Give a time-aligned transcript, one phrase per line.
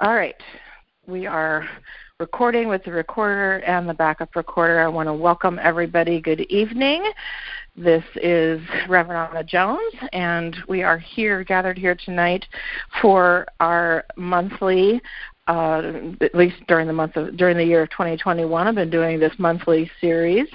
[0.00, 0.34] All right.
[1.06, 1.68] We are
[2.18, 4.80] recording with the recorder and the backup recorder.
[4.80, 6.18] I want to welcome everybody.
[6.18, 7.04] Good evening.
[7.76, 12.46] This is Reverend Anna Jones, and we are here, gathered here tonight
[13.02, 15.02] for our monthly
[15.48, 19.18] uh, at least during the month of during the year of 2021, I've been doing
[19.18, 20.46] this monthly series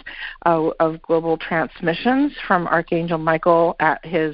[0.46, 4.34] uh, of global transmissions from Archangel Michael at his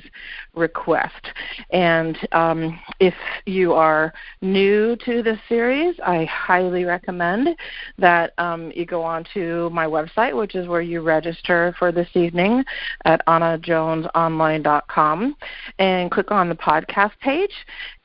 [0.53, 1.25] request.
[1.71, 3.15] And um, if
[3.47, 7.57] you are new to this series, I highly recommend
[7.97, 12.09] that um, you go on to my website, which is where you register for this
[12.13, 12.63] evening
[13.05, 15.35] at annajonesonline.com,
[15.79, 17.49] and click on the podcast page,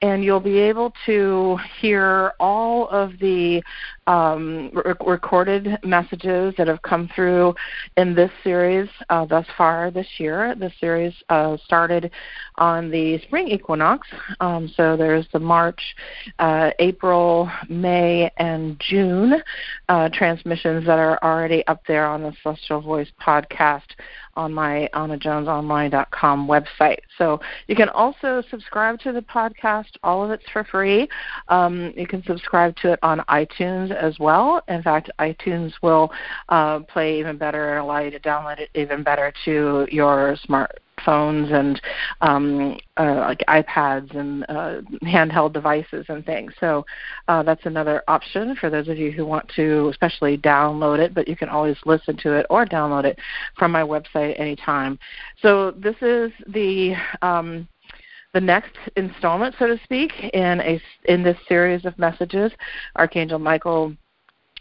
[0.00, 3.62] and you'll be able to hear all of the
[4.08, 7.54] um, re- recorded messages that have come through
[7.98, 10.54] in this series uh, thus far this year.
[10.54, 12.10] The series uh, started
[12.56, 14.08] on the spring equinox,
[14.40, 15.80] um, so there's the March,
[16.38, 19.34] uh, April, May, and June
[19.90, 23.88] uh, transmissions that are already up there on the Celestial Voice podcast
[24.38, 26.98] on my AnnaJonesOnline.com website.
[27.18, 29.90] So you can also subscribe to the podcast.
[30.04, 31.08] All of it's for free.
[31.48, 34.62] Um, you can subscribe to it on iTunes as well.
[34.68, 36.10] In fact, iTunes will
[36.48, 40.80] uh, play even better and allow you to download it even better to your smart
[41.04, 41.80] phones and
[42.20, 46.52] um, uh, like iPads and uh, handheld devices and things.
[46.60, 46.84] So
[47.28, 51.14] uh, that's another option for those of you who want to, especially download it.
[51.14, 53.18] But you can always listen to it or download it
[53.56, 54.98] from my website anytime.
[55.40, 57.68] So this is the um,
[58.38, 62.52] the next installment, so to speak, in a in this series of messages.
[62.94, 63.96] Archangel Michael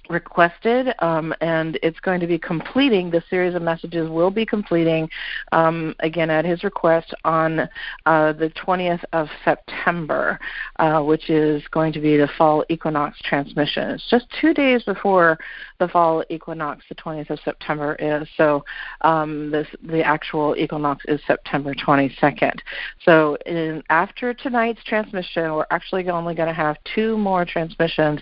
[0.10, 4.10] requested, um, and it's going to be completing the series of messages.
[4.10, 5.10] Will be completing
[5.52, 7.62] um, again at his request on
[8.06, 10.40] uh, the 20th of September,
[10.78, 13.92] uh, which is going to be the fall equinox transmission.
[13.92, 15.38] It's just two days before
[15.80, 16.84] the fall equinox.
[16.90, 18.64] The 20th of September is so.
[19.02, 22.60] Um, this the actual equinox is September 22nd.
[23.04, 28.20] So in, after tonight's transmission, we're actually only going to have two more transmissions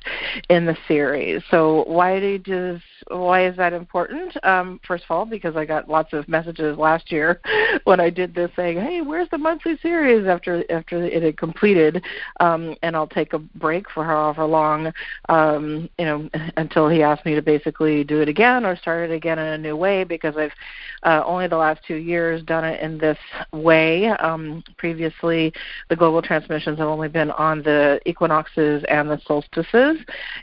[0.49, 1.41] in the series.
[1.51, 4.35] So why does why is that important?
[4.43, 7.41] Um, first of all, because I got lots of messages last year
[7.83, 12.03] when I did this saying, "Hey, where's the monthly series?" After after it had completed,
[12.39, 14.93] um, and I'll take a break for however long,
[15.29, 19.13] um, you know, until he asked me to basically do it again or start it
[19.13, 20.53] again in a new way because I've
[21.03, 23.17] uh, only the last two years done it in this
[23.51, 24.07] way.
[24.07, 25.53] Um, previously,
[25.89, 29.97] the global transmissions have only been on the equinoxes and the solstices,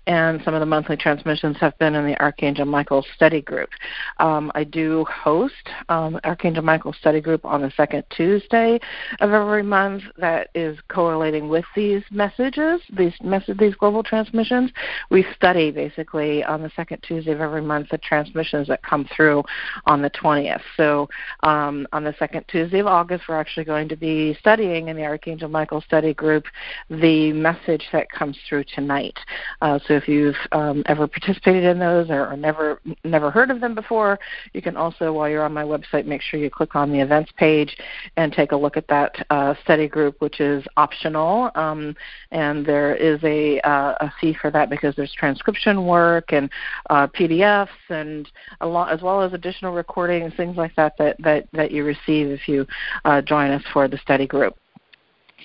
[0.07, 1.22] and some of the monthly transmissions
[1.61, 3.71] have been in the Archangel Michael Study Group.
[4.19, 8.81] Um, I do host um, Archangel Michael Study Group on the second Tuesday
[9.21, 10.03] of every month.
[10.17, 14.71] That is correlating with these messages, these message, these global transmissions.
[15.11, 19.45] We study basically on the second Tuesday of every month the transmissions that come through
[19.87, 20.63] on the 20th.
[20.77, 21.09] So
[21.43, 25.05] um, on the second Tuesday of August, we're actually going to be studying in the
[25.05, 26.45] Archangel Michael Study Group
[26.91, 29.19] the message that comes through tonight.
[29.61, 33.61] Uh, so if you've um, ever participated in those or, or, never never heard of
[33.61, 34.19] them before,
[34.53, 37.31] you can also, while you're on my website, make sure you click on the events
[37.37, 37.77] page
[38.17, 41.51] and take a look at that uh, study group, which is optional.
[41.55, 41.95] Um,
[42.31, 46.51] and there is a, uh, a fee for that because there's transcription work and
[46.91, 48.29] uh, PDFs and
[48.61, 52.29] a lot, as well as additional recordings things like that that that, that you receive
[52.29, 52.67] if you
[53.05, 54.57] uh, join us for the study group.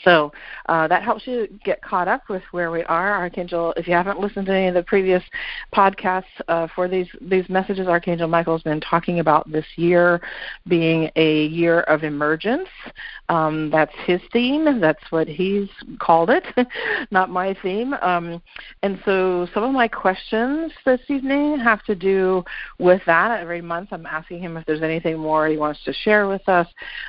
[0.03, 0.31] So
[0.67, 3.13] uh, that helps you get caught up with where we are.
[3.13, 5.23] Archangel, if you haven't listened to any of the previous
[5.73, 10.21] podcasts uh, for these these messages, Archangel Michael's been talking about this year
[10.67, 12.69] being a year of emergence.
[13.29, 14.79] Um, that's his theme.
[14.79, 15.67] That's what he's
[15.99, 16.43] called it,
[17.11, 17.93] not my theme.
[17.95, 18.41] Um,
[18.83, 22.43] and so some of my questions this evening have to do
[22.79, 23.39] with that.
[23.39, 26.67] Every month, I'm asking him if there's anything more he wants to share with us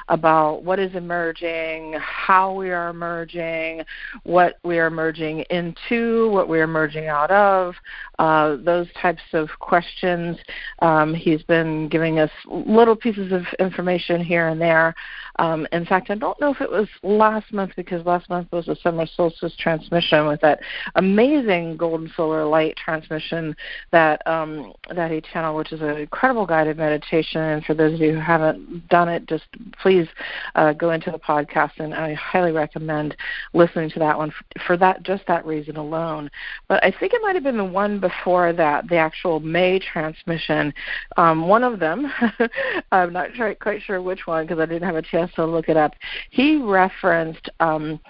[0.09, 3.83] about what is emerging, how we are emerging,
[4.23, 7.75] what we are merging into, what we are merging out of,
[8.19, 10.37] uh, those types of questions.
[10.81, 14.95] Um, he's been giving us little pieces of information here and there.
[15.39, 18.67] Um, in fact, I don't know if it was last month because last month was
[18.69, 20.61] a summer solstice transmission with that
[20.97, 23.55] amazing golden solar light transmission
[23.93, 27.41] that um, that he channeled, which is an incredible guided meditation.
[27.41, 29.45] And for those of you who haven't done it, just
[29.81, 30.09] please
[30.57, 33.17] uh, go into the podcast, and I highly recommend recommend
[33.55, 36.31] listening to that one for, for that just that reason alone.
[36.69, 40.73] But I think it might have been the one before that, the actual May transmission.
[41.17, 42.13] Um, one of them,
[42.93, 45.69] I'm not sure, quite sure which one because I didn't have a chance to look
[45.69, 45.95] it up.
[46.31, 48.01] He referenced um,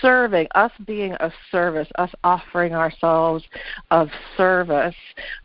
[0.00, 3.44] serving us being a service, us offering ourselves
[3.90, 4.94] of service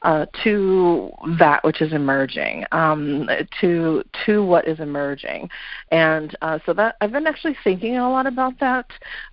[0.01, 3.29] uh, to that which is emerging, um,
[3.61, 5.49] to to what is emerging,
[5.91, 8.85] and uh, so that I've been actually thinking a lot about that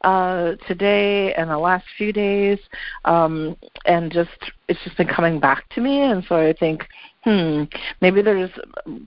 [0.03, 2.59] uh, today and the last few days,
[3.05, 3.57] um,
[3.87, 4.31] and just
[4.69, 6.87] it's just been coming back to me, and so I think
[7.27, 7.65] hmm,
[8.01, 8.51] maybe there's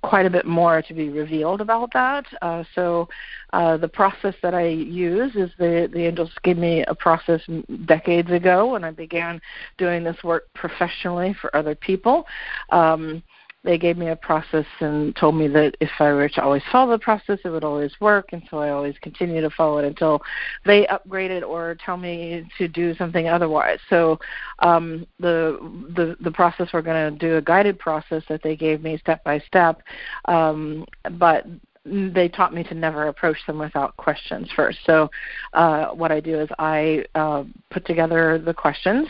[0.03, 2.25] quite a bit more to be revealed about that.
[2.41, 3.07] Uh, so
[3.53, 7.41] uh, the process that I use is the the angels gave me a process
[7.85, 9.39] decades ago when I began
[9.77, 12.25] doing this work professionally for other people.
[12.71, 13.23] Um,
[13.63, 16.91] they gave me a process and told me that if I were to always follow
[16.91, 20.21] the process, it would always work, and so I always continue to follow it until
[20.65, 23.79] they upgrade it or tell me to do something otherwise.
[23.89, 24.17] So
[24.59, 25.59] um, the
[25.95, 29.23] the the process we're going to do a guided process that they gave me step
[29.25, 29.81] by step,
[30.25, 30.85] um,
[31.17, 31.45] but
[31.85, 34.79] they taught me to never approach them without questions first.
[34.85, 35.09] So,
[35.53, 39.07] uh, what I do is I uh, put together the questions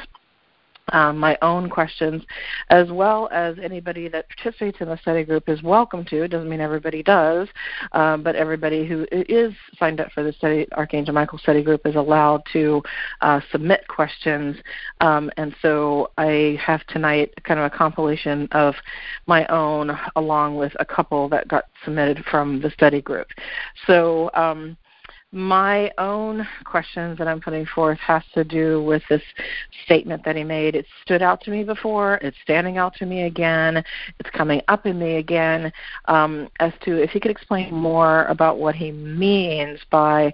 [0.93, 2.23] um, my own questions,
[2.69, 6.23] as well as anybody that participates in the study group is welcome to.
[6.23, 7.47] It doesn't mean everybody does,
[7.91, 11.95] um, but everybody who is signed up for the study, Archangel Michael study group is
[11.95, 12.81] allowed to
[13.21, 14.57] uh, submit questions.
[15.01, 18.75] Um, and so I have tonight kind of a compilation of
[19.27, 23.27] my own, along with a couple that got submitted from the study group.
[23.87, 24.77] So um,
[25.31, 29.21] my own questions that I'm putting forth has to do with this
[29.85, 30.75] statement that he made.
[30.75, 32.15] It stood out to me before.
[32.15, 33.83] It's standing out to me again.
[34.19, 35.71] It's coming up in me again.
[36.05, 40.33] Um, as to if he could explain more about what he means by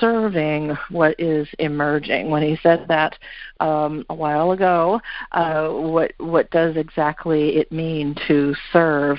[0.00, 2.30] serving what is emerging.
[2.30, 3.18] When he said that
[3.60, 5.00] um, a while ago,
[5.32, 9.18] uh, what what does exactly it mean to serve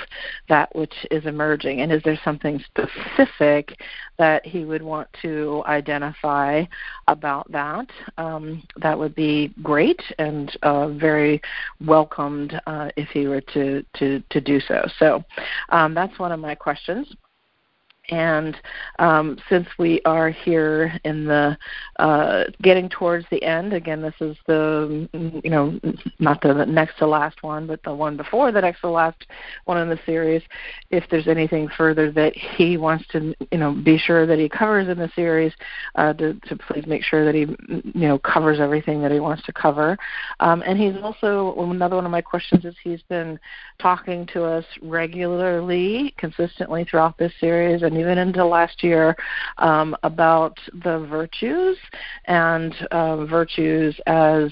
[0.49, 3.77] that which is emerging, and is there something specific
[4.17, 6.63] that he would want to identify
[7.07, 7.88] about that?
[8.17, 11.41] Um, that would be great and uh, very
[11.85, 14.85] welcomed uh, if he were to to to do so.
[15.00, 15.23] So
[15.69, 17.13] um, that's one of my questions.
[18.09, 18.55] And
[18.99, 21.57] um, since we are here in the
[21.97, 25.09] uh, getting towards the end, again, this is the
[25.43, 25.79] you know
[26.19, 29.25] not the next to last one, but the one before the next to last
[29.65, 30.43] one in the series.
[30.91, 34.87] If there's anything further that he wants to you know be sure that he covers
[34.87, 35.53] in the series,
[35.95, 37.41] uh, to, to please make sure that he
[37.99, 39.97] you know covers everything that he wants to cover.
[40.41, 43.39] Um, and he's also another one of my questions is he's been
[43.79, 49.15] talking to us regularly, consistently throughout this series and even into last year
[49.57, 51.77] um, about the virtues
[52.25, 54.51] and uh, virtues as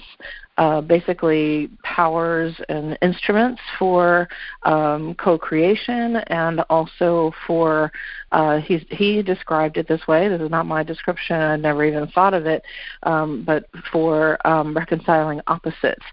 [0.56, 4.28] uh, basically powers and instruments for
[4.62, 7.90] um, co-creation and also for
[8.34, 10.28] uh, he's, he described it this way.
[10.28, 11.36] This is not my description.
[11.36, 12.64] I never even thought of it,
[13.04, 16.04] um, but for um, reconciling opposites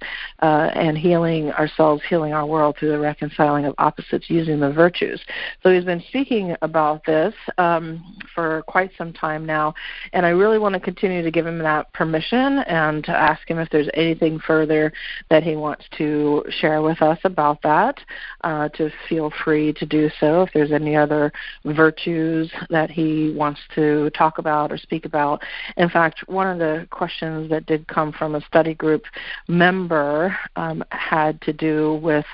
[0.42, 5.20] uh, and healing ourselves, healing our world through the reconciling of opposites using the virtues.
[5.64, 9.74] So he's been speaking about this um, for quite some time now,
[10.14, 13.58] and I really want to continue to give him that permission and to ask him
[13.58, 14.92] if there's anything further
[15.30, 18.00] that he wants to share with us about that.
[18.44, 21.32] Uh, to feel free to do so if there's any other
[21.66, 25.42] virtues that he wants to talk about or speak about.
[25.78, 29.04] In fact, one of the questions that did come from a study group
[29.48, 32.26] member um, had to do with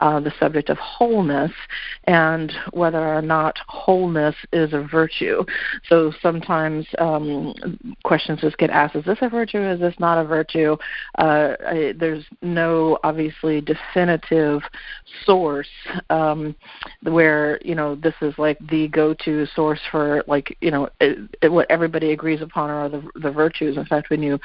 [0.00, 1.52] uh, the subject of wholeness
[2.04, 5.44] and whether or not wholeness is a virtue.
[5.88, 7.54] So sometimes um,
[8.04, 9.62] questions just get asked: Is this a virtue?
[9.62, 10.76] Is this not a virtue?
[11.18, 14.62] Uh, I, there's no obviously definitive
[15.24, 15.68] source
[16.08, 16.54] um,
[17.02, 21.18] where you know this is like the go go-to source for like you know it,
[21.42, 23.76] it, what everybody agrees upon are the the virtues.
[23.76, 24.38] In fact, when you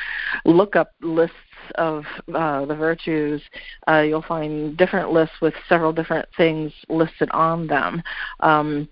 [0.46, 1.36] look up lists
[1.76, 3.42] of uh, the virtues,
[3.88, 8.02] uh, you'll find different lists with several different things listed on them.
[8.42, 8.88] Um,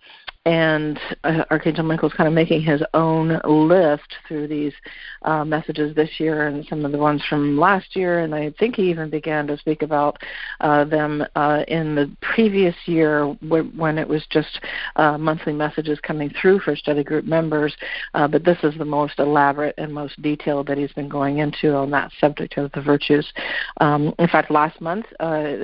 [0.45, 4.73] and uh, Archangel Michael is kind of making his own list through these
[5.21, 8.75] uh, messages this year and some of the ones from last year, and I think
[8.75, 10.17] he even began to speak about
[10.59, 14.59] uh, them uh, in the previous year when it was just
[14.97, 17.73] uh, monthly messages coming through for study group members.
[18.13, 21.73] Uh, but this is the most elaborate and most detailed that he's been going into
[21.73, 23.31] on that subject of the virtues.
[23.79, 25.05] Um, in fact, last month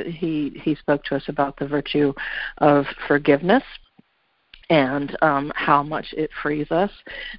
[0.06, 2.14] he he spoke to us about the virtue
[2.60, 3.64] of forgiveness
[4.70, 6.92] and um, how much it frees us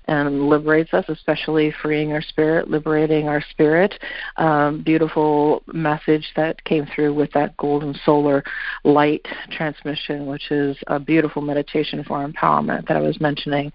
[0.07, 3.95] and liberates us, especially freeing our spirit, liberating our spirit.
[4.37, 8.43] Um, beautiful message that came through with that golden solar
[8.85, 13.73] light transmission, which is a beautiful meditation for empowerment that I was mentioning.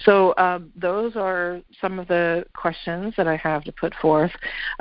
[0.00, 4.32] So, um, those are some of the questions that I have to put forth.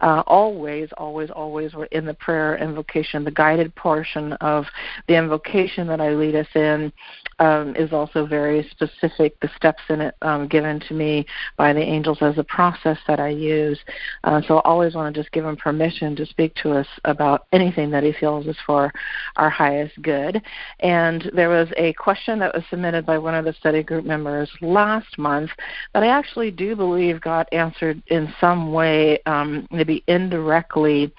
[0.01, 4.65] Uh, always, always, always in the prayer invocation, the guided portion of
[5.08, 6.92] the invocation that I lead us in
[7.39, 9.39] um, is also very specific.
[9.39, 11.25] The steps in it um, given to me
[11.58, 13.79] by the angels as a process that I use.
[14.24, 17.48] Uh, so I always want to just give him permission to speak to us about
[17.51, 18.91] anything that he feels is for
[19.36, 20.41] our highest good.
[20.79, 24.50] And there was a question that was submitted by one of the study group members
[24.62, 25.51] last month
[25.93, 31.13] that I actually do believe got answered in some way, um, maybe indirectly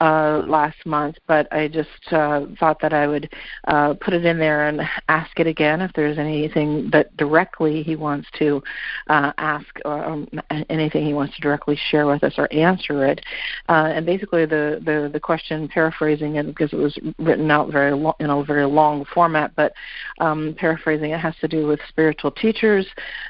[0.00, 3.30] uh, last month, but I just uh, thought that I would
[3.68, 7.96] uh, put it in there and ask it again if there's anything that directly he
[7.96, 8.62] wants to
[9.08, 10.28] uh, ask or um,
[10.70, 13.20] anything he wants to directly share with us or answer it.
[13.68, 17.92] Uh, and basically, the, the the question, paraphrasing it because it was written out very
[17.92, 19.72] lo- in a very long format, but
[20.20, 22.86] um, paraphrasing it has to do with spiritual teachers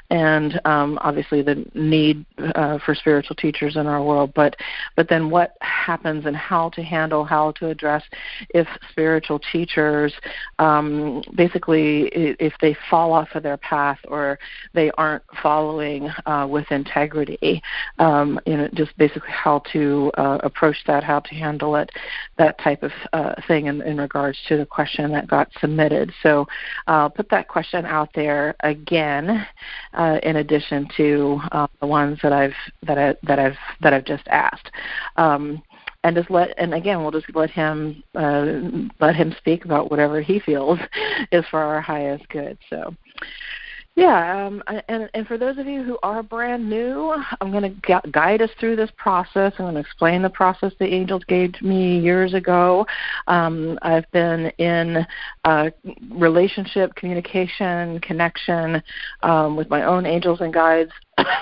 [0.09, 2.25] and um, obviously the need
[2.55, 4.31] uh, for spiritual teachers in our world.
[4.35, 4.55] But
[4.95, 8.03] but then what happens and how how to handle, how to address
[8.49, 10.13] if spiritual teachers
[10.59, 12.09] um, basically
[12.49, 14.37] if they fall off of their path or
[14.73, 17.61] they aren't following uh, with integrity.
[17.97, 21.89] Um, you know, just basically how to uh, approach that, how to handle it,
[22.37, 26.11] that type of uh, thing in, in regards to the question that got submitted.
[26.21, 26.47] So
[26.85, 29.47] I'll put that question out there again,
[29.93, 34.05] uh, in addition to uh, the ones that I've that I that I've that I've
[34.05, 34.69] just asked.
[35.15, 35.63] Um,
[36.03, 38.45] and just let and again we'll just let him uh,
[38.99, 40.79] let him speak about whatever he feels
[41.31, 42.95] is for our highest good so
[43.95, 48.01] yeah, um, and, and for those of you who are brand new, I'm going to
[48.11, 49.51] guide us through this process.
[49.59, 52.85] I'm going to explain the process the angels gave me years ago.
[53.27, 55.05] Um, I've been in
[55.43, 55.71] uh,
[56.09, 58.81] relationship, communication, connection
[59.23, 60.91] um, with my own angels and guides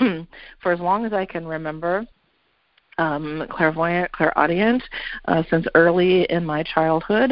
[0.60, 2.08] for as long as I can remember
[3.00, 4.84] um, clairvoyant, clairaudient
[5.26, 7.32] uh, since early in my childhood,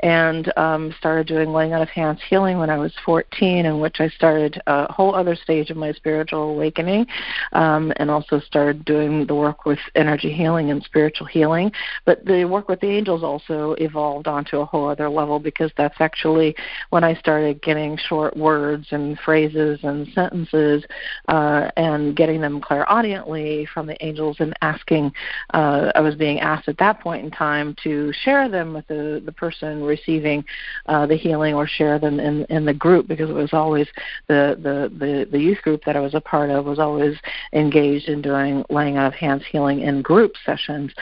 [0.00, 3.96] and um, started doing laying out of hands healing when I was 14, in which
[3.98, 7.06] I started a whole other stage of my spiritual awakening,
[7.52, 11.72] um, and also started doing the work with energy healing and spiritual healing.
[12.06, 16.00] But the work with the angels also evolved onto a whole other level because that's
[16.00, 16.54] actually
[16.90, 20.84] when I started getting short words and phrases and sentences
[21.26, 25.07] uh, and getting them clairaudiently from the angels and asking
[25.54, 29.22] uh, I was being asked at that point in time to share them with the,
[29.24, 30.44] the person receiving
[30.86, 33.86] uh, the healing or share them in, in the group because it was always
[34.26, 37.16] the, the, the, the youth group that I was a part of was always
[37.52, 40.92] engaged in doing laying out of hands healing in group sessions.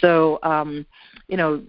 [0.00, 0.86] So, um,
[1.28, 1.62] you know,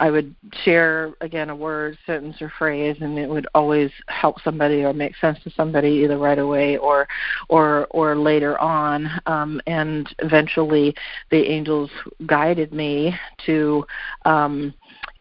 [0.00, 0.34] I would
[0.64, 5.16] share again a word, sentence, or phrase, and it would always help somebody or make
[5.16, 7.06] sense to somebody either right away or
[7.48, 9.08] or or later on.
[9.26, 10.94] Um, and eventually,
[11.30, 11.90] the angels
[12.26, 13.14] guided me
[13.46, 13.86] to.
[14.24, 14.74] Um,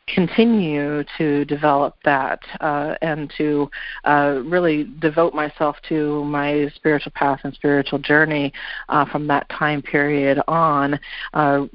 [0.07, 3.69] continue to develop that uh, and to
[4.03, 8.53] uh, really devote myself to my spiritual path and spiritual journey
[8.89, 10.99] uh, from that time period on
[11.33, 11.65] uh,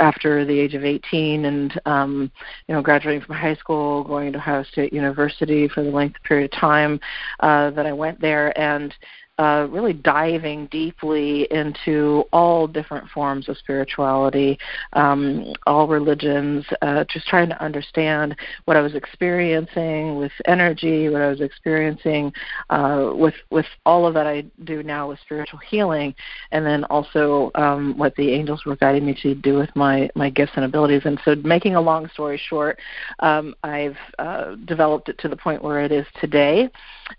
[0.00, 2.30] after the age of 18 and um,
[2.68, 6.22] you know graduating from high school going to Ohio State University for the length of
[6.22, 7.00] period of time
[7.40, 8.56] uh, that I went there.
[8.58, 8.94] And
[9.38, 14.58] uh, really diving deeply into all different forms of spirituality,
[14.94, 21.20] um, all religions, uh, just trying to understand what I was experiencing with energy, what
[21.20, 22.32] I was experiencing
[22.70, 26.14] uh, with with all of that I do now with spiritual healing,
[26.52, 30.30] and then also um, what the angels were guiding me to do with my my
[30.30, 31.02] gifts and abilities.
[31.04, 32.78] And so, making a long story short,
[33.18, 36.70] um, I've uh, developed it to the point where it is today,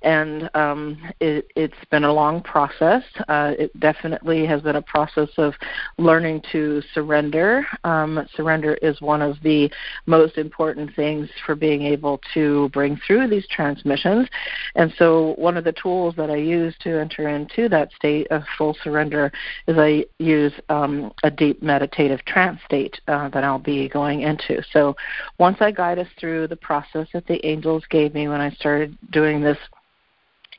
[0.01, 3.03] and um, it, it's been a long process.
[3.27, 5.53] Uh, it definitely has been a process of
[5.97, 7.65] learning to surrender.
[7.83, 9.71] Um, surrender is one of the
[10.05, 14.27] most important things for being able to bring through these transmissions.
[14.75, 18.43] And so, one of the tools that I use to enter into that state of
[18.57, 19.31] full surrender
[19.67, 24.61] is I use um, a deep meditative trance state uh, that I'll be going into.
[24.71, 24.95] So,
[25.37, 28.97] once I guide us through the process that the angels gave me when I started
[29.11, 29.57] doing this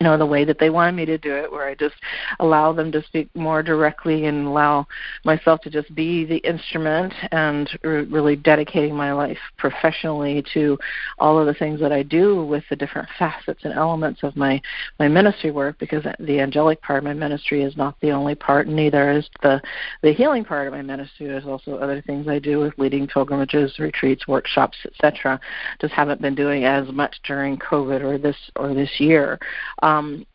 [0.01, 1.97] you know the way that they wanted me to do it where i just
[2.39, 4.87] allow them to speak more directly and allow
[5.25, 10.79] myself to just be the instrument and really dedicating my life professionally to
[11.19, 14.63] all of the things that i do with the different facets and elements of my
[15.01, 18.69] my ministry work because the angelic part of my ministry is not the only part
[18.69, 19.61] and neither is the
[20.03, 21.27] the healing part of my ministry.
[21.27, 25.41] There's also other things i do with leading pilgrimages retreats workshops etc
[25.81, 29.41] just haven't been doing as much during covid or this or this year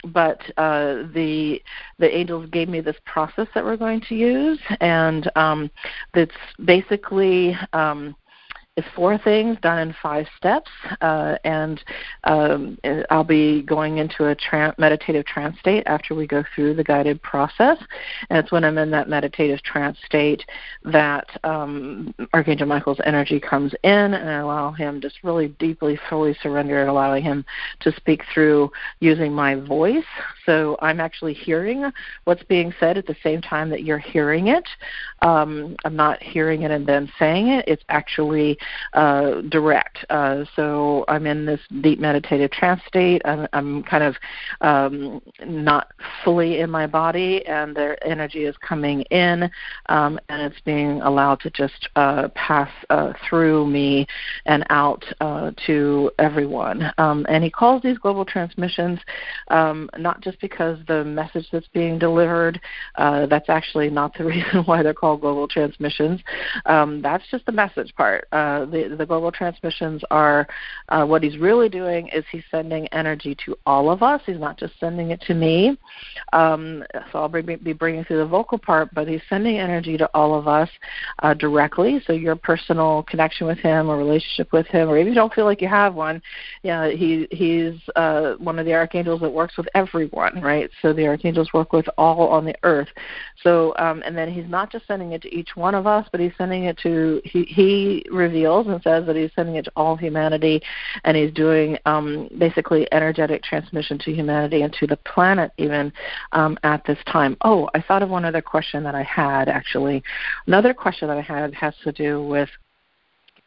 [0.05, 1.61] but uh, the
[1.99, 5.69] the angels gave me this process that we're going to use, and um,
[6.13, 6.31] it's
[6.65, 8.15] basically um,
[8.75, 11.83] is four things done in five steps, uh, and
[12.23, 12.77] um,
[13.11, 17.21] I'll be going into a tra- meditative trance state after we go through the guided
[17.21, 17.77] process.
[18.29, 20.43] And it's when I'm in that meditative trance state
[20.85, 26.35] that um, Archangel Michael's energy comes in, and I allow him just really deeply, fully
[26.41, 27.45] surrender, and allowing him
[27.81, 30.03] to speak through using my voice.
[30.47, 31.91] So I'm actually hearing
[32.23, 34.67] what's being said at the same time that you're hearing it.
[35.21, 37.65] Um, I'm not hearing it and then saying it.
[37.67, 38.57] It's actually
[38.93, 40.05] uh, direct.
[40.09, 43.21] Uh, so I'm in this deep meditative trance state.
[43.25, 44.15] I'm, I'm kind of
[44.61, 45.91] um, not
[46.23, 49.49] fully in my body, and their energy is coming in,
[49.89, 54.07] um, and it's being allowed to just uh, pass uh, through me
[54.45, 56.91] and out uh, to everyone.
[56.97, 58.99] Um, and he calls these global transmissions
[59.49, 62.59] um, not just because the message that's being delivered.
[62.95, 66.21] Uh, that's actually not the reason why they're called global transmissions.
[66.65, 68.27] Um, that's just the message part.
[68.31, 70.47] Uh, the, the global transmissions are
[70.89, 74.21] uh, what he's really doing is he's sending energy to all of us.
[74.25, 75.77] He's not just sending it to me.
[76.31, 80.09] Um, so I'll bring, be bringing through the vocal part, but he's sending energy to
[80.13, 80.69] all of us
[81.19, 82.01] uh, directly.
[82.05, 85.45] So your personal connection with him or relationship with him, or if you don't feel
[85.45, 86.21] like you have one,
[86.61, 90.69] yeah, he he's uh, one of the archangels that works with everyone, right?
[90.81, 92.89] So the archangels work with all on the earth.
[93.41, 96.21] So um, and then he's not just sending it to each one of us, but
[96.21, 99.95] he's sending it to he he reveals and says that he's sending it to all
[99.95, 100.61] humanity,
[101.03, 105.91] and he's doing um, basically energetic transmission to humanity and to the planet even
[106.31, 107.37] um, at this time.
[107.43, 110.03] Oh, I thought of one other question that I had actually.
[110.47, 112.49] Another question that I had has to do with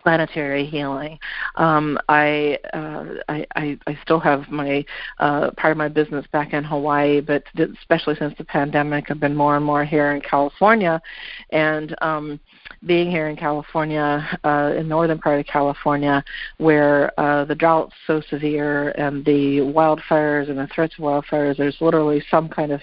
[0.06, 1.18] planetary healing.
[1.56, 4.84] Um, I, uh, I, I I still have my
[5.18, 9.34] uh, part of my business back in Hawaii, but especially since the pandemic, I've been
[9.34, 11.02] more and more here in California,
[11.50, 12.38] and um,
[12.87, 16.25] being here in California, uh, in northern part of California,
[16.58, 21.76] where uh, the drought's so severe and the wildfires and the threats of wildfires, there's
[21.81, 22.81] literally some kind of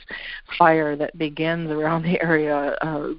[0.58, 3.10] fire that begins around the area, uh,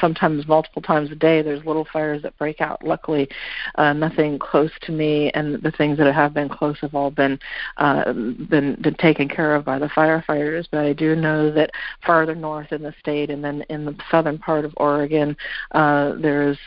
[0.00, 1.42] sometimes multiple times a day.
[1.42, 2.84] There's little fires that break out.
[2.84, 3.28] Luckily,
[3.76, 7.38] uh, nothing close to me, and the things that have been close have all been
[7.76, 10.66] uh, been been taken care of by the firefighters.
[10.70, 11.70] But I do know that
[12.04, 15.36] farther north in the state, and then in the southern part of Oregon,
[15.72, 16.58] uh, there's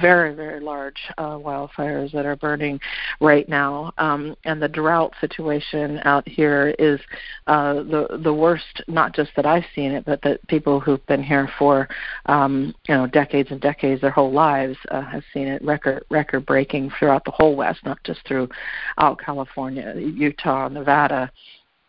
[0.00, 2.80] very very large uh, wildfires that are burning
[3.20, 7.00] right now, um, and the drought situation out here is
[7.46, 8.82] uh, the the worst.
[8.88, 11.88] Not just that I've seen it, but that people who've been here for
[12.26, 16.46] um, you know decades and decades, their whole lives, uh, have seen it record record
[16.46, 18.48] breaking throughout the whole West, not just through
[18.98, 21.30] out California, Utah, Nevada,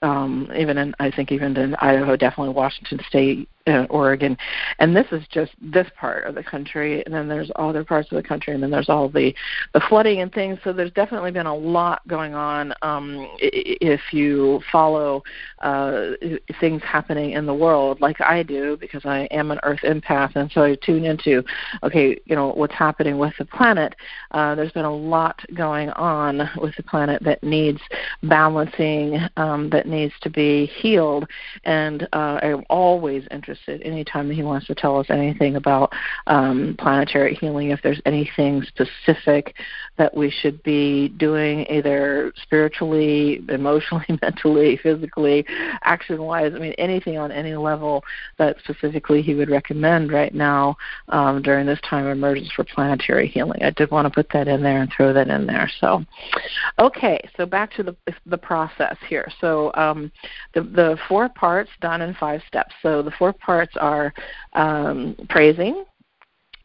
[0.02, 4.38] um, even in I think even in Idaho, definitely Washington State, uh, Oregon,
[4.80, 8.16] and this is just this part of the country, and then there's other parts of
[8.16, 9.34] the country, and then there's all the
[9.74, 10.58] the flooding and things.
[10.64, 12.74] So there's definitely been a lot going on.
[12.82, 15.24] Um, if you follow
[15.60, 16.12] uh,
[16.60, 20.52] things happening in the world, like I do, because I am an Earth empath, and
[20.52, 21.44] so I tune into,
[21.84, 23.96] okay, you know what's happening with the planet.
[24.32, 27.82] Uh, there's been a lot going on with the planet that needs
[28.24, 31.28] balancing, um, that needs to be healed,
[31.66, 35.92] and uh, I'm always interested interested anytime he wants to tell us anything about
[36.28, 39.56] um, planetary healing, if there's anything specific
[39.98, 45.46] that we should be doing, either spiritually, emotionally, mentally, physically,
[45.84, 46.54] action wise.
[46.56, 48.04] I mean, anything on any level
[48.38, 50.78] that specifically he would recommend right now
[51.10, 53.64] um, during this time of emergence for planetary healing.
[53.64, 55.70] I did want to put that in there and throw that in there.
[55.80, 56.04] So,
[56.80, 59.28] okay, so back to the the process here.
[59.42, 60.12] So um,
[60.54, 62.74] the the four parts done in five steps.
[62.82, 64.14] So the four parts are
[64.54, 65.86] um, praising,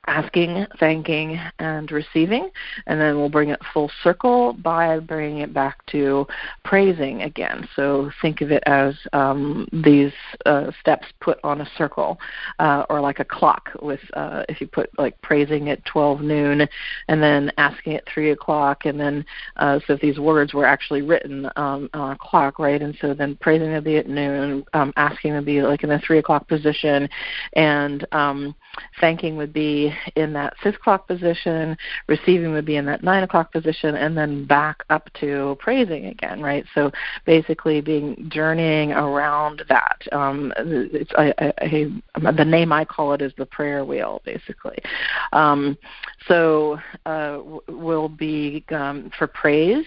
[0.08, 2.50] asking, thanking, and receiving,
[2.86, 6.26] and then we'll bring it full circle by bringing it back to
[6.64, 7.68] praising again.
[7.76, 10.12] So think of it as um, these
[10.44, 12.18] uh, steps put on a circle,
[12.58, 13.70] uh, or like a clock.
[13.80, 16.68] With uh, if you put like praising at 12 noon,
[17.08, 19.24] and then asking at 3 o'clock, and then
[19.56, 22.82] uh, so if these words were actually written um, on a clock, right?
[22.82, 26.00] And so then praising would be at noon, um, asking would be like in the
[26.04, 27.08] 3 o'clock position,
[27.54, 28.54] and um,
[29.00, 31.76] thanking would be in that six o'clock position,
[32.08, 36.40] receiving would be in that nine o'clock position, and then back up to praising again,
[36.40, 36.64] right?
[36.74, 36.90] So
[37.24, 40.02] basically, being journeying around that.
[40.12, 44.78] Um, it's I, I, the name I call it is the prayer wheel, basically.
[45.32, 45.76] Um,
[46.28, 49.84] so uh, we'll be um, for praise.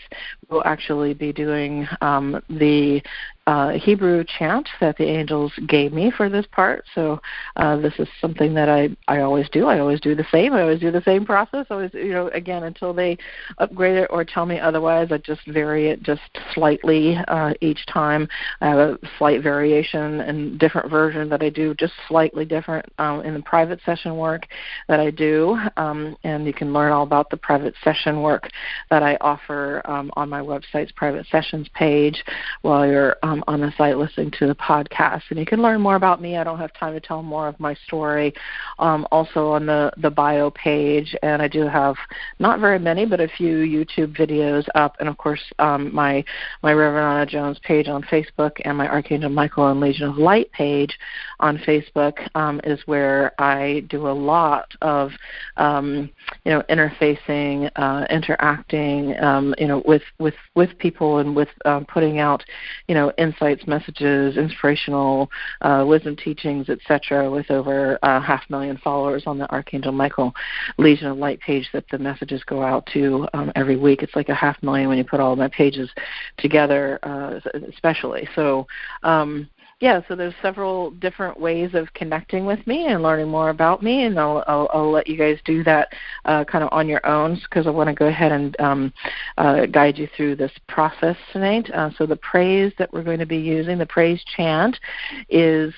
[0.49, 3.01] We'll actually be doing um, the
[3.47, 6.83] uh, Hebrew chant that the angels gave me for this part.
[6.95, 7.21] So
[7.57, 9.67] uh, this is something that I I always do.
[9.67, 10.53] I always do the same.
[10.53, 11.67] I always do the same process.
[11.69, 13.17] Always you know again until they
[13.59, 15.09] upgrade it or tell me otherwise.
[15.11, 16.21] I just vary it just
[16.53, 18.27] slightly uh, each time.
[18.61, 23.21] I have a slight variation and different version that I do just slightly different um,
[23.21, 24.47] in the private session work
[24.87, 25.57] that I do.
[25.77, 28.49] Um, and you can learn all about the private session work
[28.89, 32.23] that I offer um, on my website's private sessions page
[32.63, 35.23] while you're um, on the site listening to the podcast.
[35.29, 36.37] And you can learn more about me.
[36.37, 38.33] I don't have time to tell more of my story.
[38.79, 41.95] Um, also on the, the bio page, and I do have
[42.39, 46.23] not very many, but a few YouTube videos up, and of course um, my
[46.63, 50.51] my Reverend Anna Jones page on Facebook and my Archangel Michael and Legion of Light
[50.51, 50.97] page
[51.39, 55.11] on Facebook um, is where I do a lot of
[55.57, 56.09] um,
[56.43, 61.85] you know interfacing, uh, interacting, um, you know with with with people and with um,
[61.85, 62.43] putting out
[62.87, 65.29] you know insights, messages, inspirational
[65.61, 67.29] uh, wisdom teachings, etc.
[67.29, 70.33] With over uh, half million followers on the Archangel Michael
[70.77, 74.03] Legion of Light page that the messages go out to um, every week.
[74.03, 75.89] It's like a half million when you put all my pages
[76.37, 78.27] together, uh, especially.
[78.35, 78.67] So.
[79.03, 79.49] Um,
[79.81, 84.03] yeah, so there's several different ways of connecting with me and learning more about me,
[84.03, 85.89] and I'll I'll, I'll let you guys do that
[86.23, 88.93] uh, kind of on your own because I want to go ahead and um,
[89.37, 91.69] uh, guide you through this process tonight.
[91.73, 94.79] Uh, so the praise that we're going to be using, the praise chant,
[95.27, 95.73] is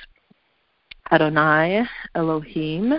[1.11, 1.83] Adonai
[2.13, 2.93] Elohim.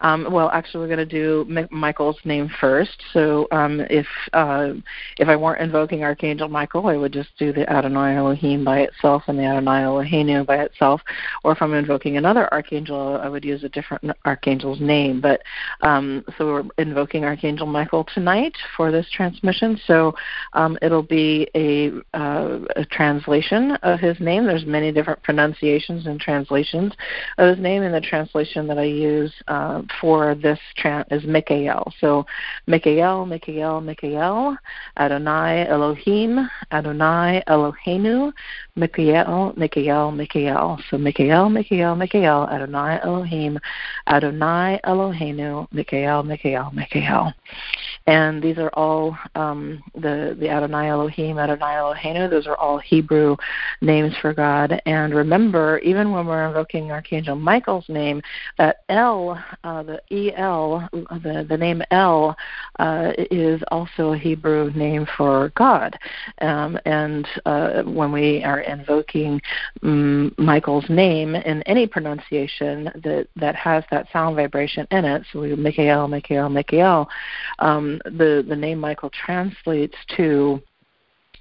[0.00, 3.02] Um, well, actually, we're going to do Michael's name first.
[3.12, 4.74] So, um, if uh,
[5.18, 9.24] if I weren't invoking Archangel Michael, I would just do the Adonai Elohim by itself
[9.26, 11.00] and the Adonai Eloheinu by itself.
[11.42, 15.20] Or if I'm invoking another archangel, I would use a different archangel's name.
[15.20, 15.42] But
[15.80, 19.80] um, so we're invoking Archangel Michael tonight for this transmission.
[19.86, 20.14] So
[20.52, 24.44] um, it'll be a, uh, a translation of his name.
[24.44, 26.92] There's many different pronunciations and translations
[27.38, 29.32] of his name, and the translation that I use.
[29.48, 31.92] Uh, for this chant is Mikael.
[32.00, 32.26] So
[32.66, 34.56] Mikael, Mikael, Mikael,
[34.96, 38.32] Adonai Elohim, Adonai Eloheinu,
[38.76, 40.78] Mikael, Mikael, Mikael.
[40.90, 43.58] So Mikael, Mikael, Mikael, Adonai Elohim,
[44.06, 47.32] Adonai Eloheinu, Mikael, Mikael, Mikael.
[48.08, 52.30] And these are all um, the the Adonai Elohim, Adonai Eloheinu.
[52.30, 53.36] Those are all Hebrew
[53.82, 54.80] names for God.
[54.86, 58.22] And remember, even when we're invoking Archangel Michael's name,
[58.56, 60.00] that uh, uh, the
[60.38, 62.34] El, the, the name El,
[62.78, 65.98] uh, is also a Hebrew name for God.
[66.40, 69.38] Um, and uh, when we are invoking
[69.82, 75.40] um, Michael's name in any pronunciation that, that has that sound vibration in it, so
[75.40, 77.06] we Michael, Michael, Michael,
[77.58, 80.62] um, the, the name Michael translates to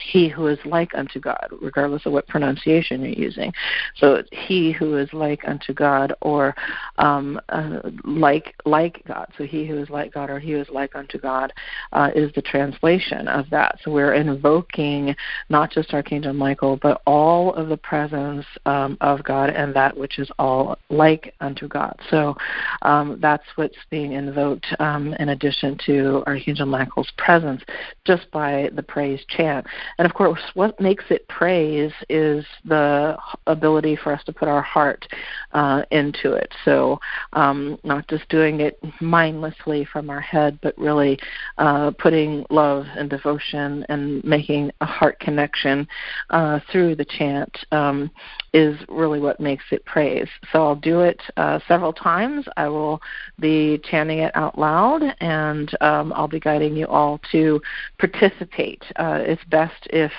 [0.01, 3.53] he who is like unto God, regardless of what pronunciation you're using.
[3.95, 6.55] So he who is like unto God, or
[6.97, 9.27] um, uh, like like God.
[9.37, 11.53] So he who is like God, or he who is like unto God,
[11.93, 13.79] uh, is the translation of that.
[13.83, 15.15] So we're invoking
[15.49, 20.19] not just Archangel Michael, but all of the presence um, of God and that which
[20.19, 21.97] is all like unto God.
[22.09, 22.35] So
[22.81, 27.61] um, that's what's being invoked um, in addition to Archangel Michael's presence,
[28.05, 29.65] just by the praise chant.
[29.97, 34.61] And of course, what makes it praise is the ability for us to put our
[34.61, 35.07] heart
[35.53, 36.51] uh, into it.
[36.65, 36.99] So,
[37.33, 41.17] um, not just doing it mindlessly from our head, but really
[41.57, 45.87] uh, putting love and devotion and making a heart connection
[46.29, 48.11] uh, through the chant um,
[48.53, 50.27] is really what makes it praise.
[50.51, 52.45] So, I'll do it uh, several times.
[52.57, 53.01] I will
[53.39, 57.61] be chanting it out loud, and um, I'll be guiding you all to
[57.99, 58.83] participate.
[58.95, 60.11] Uh, it's best if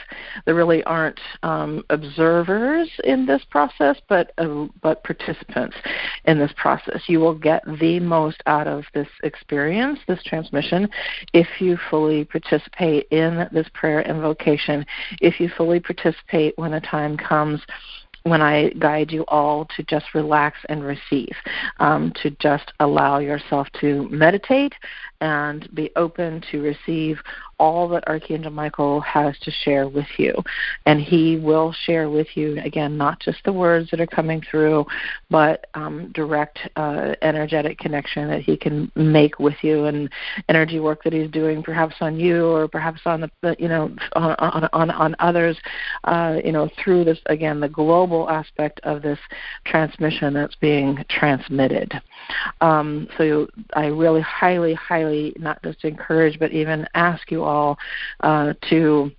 [0.45, 5.77] there really aren't um, observers in this process, but uh, but participants
[6.25, 7.03] in this process.
[7.07, 10.89] You will get the most out of this experience, this transmission,
[11.33, 14.85] if you fully participate in this prayer invocation.
[15.21, 17.61] If you fully participate when the time comes
[18.29, 21.35] when I guide you all to just relax and receive,
[21.79, 24.75] um, to just allow yourself to meditate
[25.21, 27.19] and be open to receive
[27.59, 30.33] all that Archangel Michael has to share with you.
[30.87, 34.87] And he will share with you, again, not just the words that are coming through,
[35.29, 40.09] but um, direct uh, energetic connection that he can make with you and
[40.49, 44.69] energy work that he's doing perhaps on you or perhaps on the, you know, on,
[44.73, 45.57] on, on others,
[46.05, 49.19] uh, you know, through this, again, the global aspect of this
[49.65, 51.93] transmission that's being transmitted.
[52.61, 55.08] Um, so I really highly, highly
[55.39, 57.79] not just encourage, but even ask you all
[58.21, 59.11] uh, to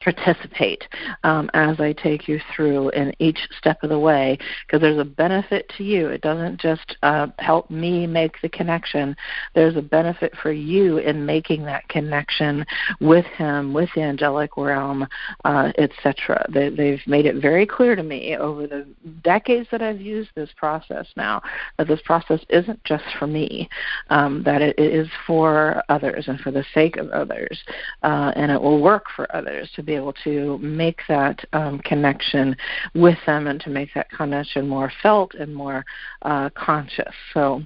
[0.00, 0.84] participate
[1.24, 5.04] um, as I take you through in each step of the way because there's a
[5.04, 6.08] benefit to you.
[6.08, 9.14] It doesn't just uh, help me make the connection,
[9.54, 12.64] there's a benefit for you in making that connection
[13.00, 15.06] with Him, with the angelic realm,
[15.44, 16.46] uh, etc.
[16.52, 18.86] They, they've made it very clear to me over the
[19.22, 21.42] decades that I've used this process now
[21.78, 23.68] that this process isn't just for me,
[24.08, 27.62] um, that it is for others and for the sake of others,
[28.02, 31.80] uh, and it will work for others to be be able to make that um,
[31.80, 32.56] connection
[32.94, 35.84] with them and to make that connection more felt and more
[36.22, 37.12] uh, conscious.
[37.34, 37.62] So,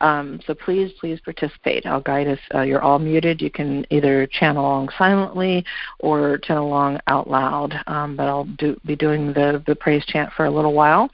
[0.00, 1.86] um, so please, please participate.
[1.86, 2.40] I'll guide us.
[2.52, 3.40] Uh, you're all muted.
[3.40, 5.64] You can either chant along silently
[6.00, 7.72] or chant along out loud.
[7.86, 11.08] Um, but I'll do, be doing the the praise chant for a little while,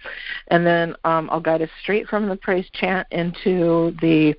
[0.48, 4.34] and then um, I'll guide us straight from the praise chant into the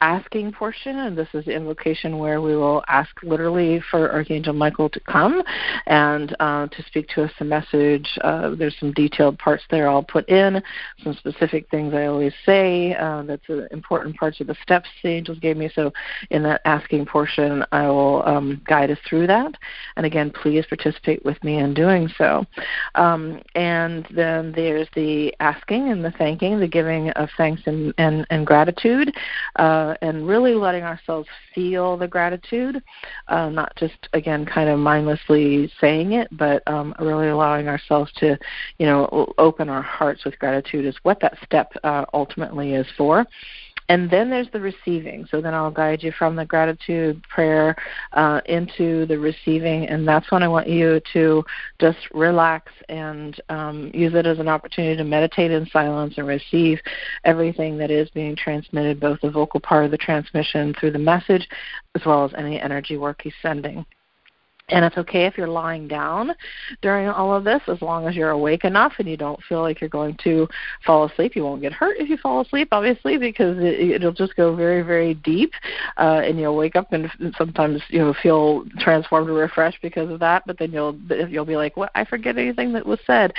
[0.00, 4.90] asking portion, and this is the invocation where we will ask literally for Archangel Michael
[4.90, 5.42] to come
[5.86, 8.06] and uh, to speak to us a message.
[8.22, 10.62] Uh, there's some detailed parts there I'll put in,
[11.02, 12.94] some specific things I always say.
[12.94, 15.70] Uh, that's important parts of the steps the angels gave me.
[15.74, 15.92] So
[16.30, 19.54] in that asking portion, I will um, guide us through that.
[19.96, 22.44] And again, please participate with me in doing so.
[22.96, 28.26] Um, and then there's the asking and the thanking, the giving of thanks and, and,
[28.30, 29.14] and gratitude.
[29.56, 32.82] Uh, uh, and really letting ourselves feel the gratitude,
[33.28, 38.38] uh, not just again kind of mindlessly saying it, but um, really allowing ourselves to,
[38.78, 43.26] you know, open our hearts with gratitude is what that step uh, ultimately is for.
[43.88, 45.26] And then there's the receiving.
[45.30, 47.76] So then I'll guide you from the gratitude prayer
[48.12, 51.44] uh, into the receiving, and that's when I want you to
[51.80, 56.80] just relax and um, use it as an opportunity to meditate in silence and receive
[57.24, 61.48] everything that is being transmitted, both the vocal part of the transmission through the message,
[61.94, 63.86] as well as any energy work he's sending.
[64.68, 66.32] And it's okay if you're lying down
[66.82, 69.80] during all of this as long as you're awake enough and you don't feel like
[69.80, 70.48] you're going to
[70.84, 71.36] fall asleep.
[71.36, 74.82] You won't get hurt if you fall asleep, obviously, because it, it'll just go very,
[74.82, 75.52] very deep,
[75.98, 80.18] uh, and you'll wake up and sometimes you know feel transformed or refreshed because of
[80.18, 80.42] that.
[80.46, 80.98] But then you'll
[81.28, 81.92] you'll be like, "What?
[81.94, 83.34] I forget anything that was said,"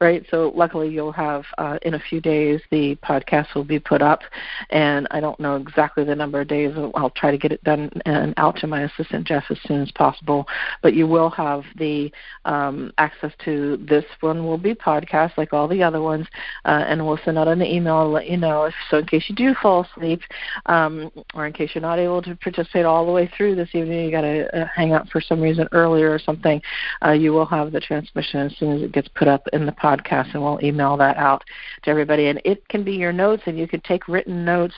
[0.00, 0.24] right?
[0.30, 4.22] So luckily, you'll have uh, in a few days the podcast will be put up,
[4.70, 6.72] and I don't know exactly the number of days.
[6.94, 9.90] I'll try to get it done and out to my assistant Jeff as soon as
[9.90, 10.46] possible
[10.82, 12.12] but you will have the
[12.44, 16.26] um, access to this one will be podcast like all the other ones,
[16.64, 18.70] uh, and we'll send out an email to let you know.
[18.90, 20.20] So in case you do fall asleep,
[20.66, 24.04] um, or in case you're not able to participate all the way through this evening,
[24.04, 26.60] you got to uh, hang out for some reason earlier or something,
[27.04, 29.72] uh, you will have the transmission as soon as it gets put up in the
[29.72, 31.42] podcast, and we'll email that out
[31.82, 32.28] to everybody.
[32.28, 34.74] And it can be your notes, and you can take written notes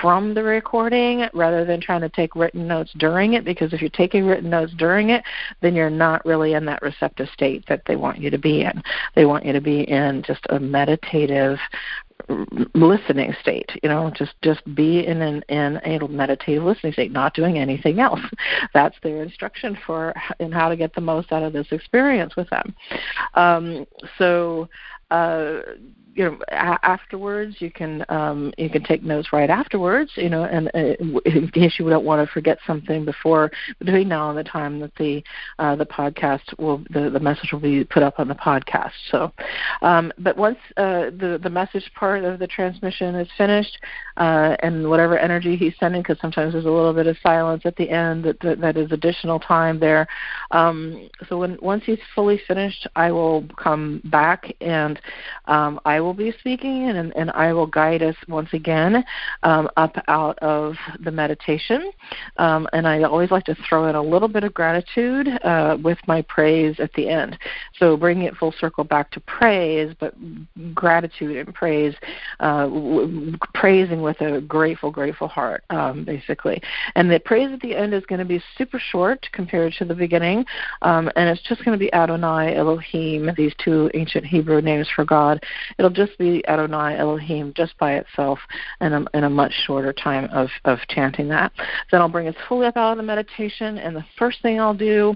[0.00, 3.90] from the recording rather than trying to take written notes during it, because if you're
[3.90, 5.22] taking written notes during it,
[5.60, 8.82] then you're not really in that receptive state that they want you to be in.
[9.14, 11.58] They want you to be in just a meditative
[12.74, 17.34] listening state you know just just be in an in a meditative listening state not
[17.34, 18.20] doing anything else
[18.74, 22.48] that's their instruction for in how to get the most out of this experience with
[22.50, 22.74] them
[23.34, 23.86] um,
[24.18, 24.68] so
[25.10, 25.60] uh,
[26.14, 30.68] you know afterwards you can um, you can take notes right afterwards you know and
[30.74, 30.94] uh,
[31.24, 34.94] in case you don't want to forget something before between now and the time that
[34.96, 35.22] the
[35.58, 38.92] uh, the podcast will the, the message will be put up on the podcast.
[39.10, 39.32] So
[39.80, 43.78] um, but once uh, the the message part of the transmission is finished
[44.18, 47.76] uh, and whatever energy he's sending because sometimes there's a little bit of silence at
[47.76, 50.06] the end that that, that is additional time there
[50.50, 55.00] um, so when once he's fully finished I will come back and
[55.46, 59.04] um, I will be speaking, and, and I will guide us once again
[59.42, 61.90] um, up out of the meditation.
[62.36, 65.98] Um, and I always like to throw in a little bit of gratitude uh, with
[66.06, 67.38] my praise at the end.
[67.78, 70.14] So bringing it full circle back to praise, but
[70.74, 71.94] gratitude and praise,
[72.40, 76.60] uh, w- praising with a grateful, grateful heart, um, basically.
[76.94, 79.94] And the praise at the end is going to be super short compared to the
[79.94, 80.44] beginning,
[80.82, 85.04] um, and it's just going to be Adonai, Elohim, these two ancient Hebrew names for
[85.04, 85.42] God.
[85.78, 88.38] It'll just be Adonai, Elohim, just by itself,
[88.80, 91.52] in a, in a much shorter time of, of chanting that.
[91.90, 94.74] Then I'll bring us fully up out of the meditation, and the first thing I'll
[94.74, 95.14] do,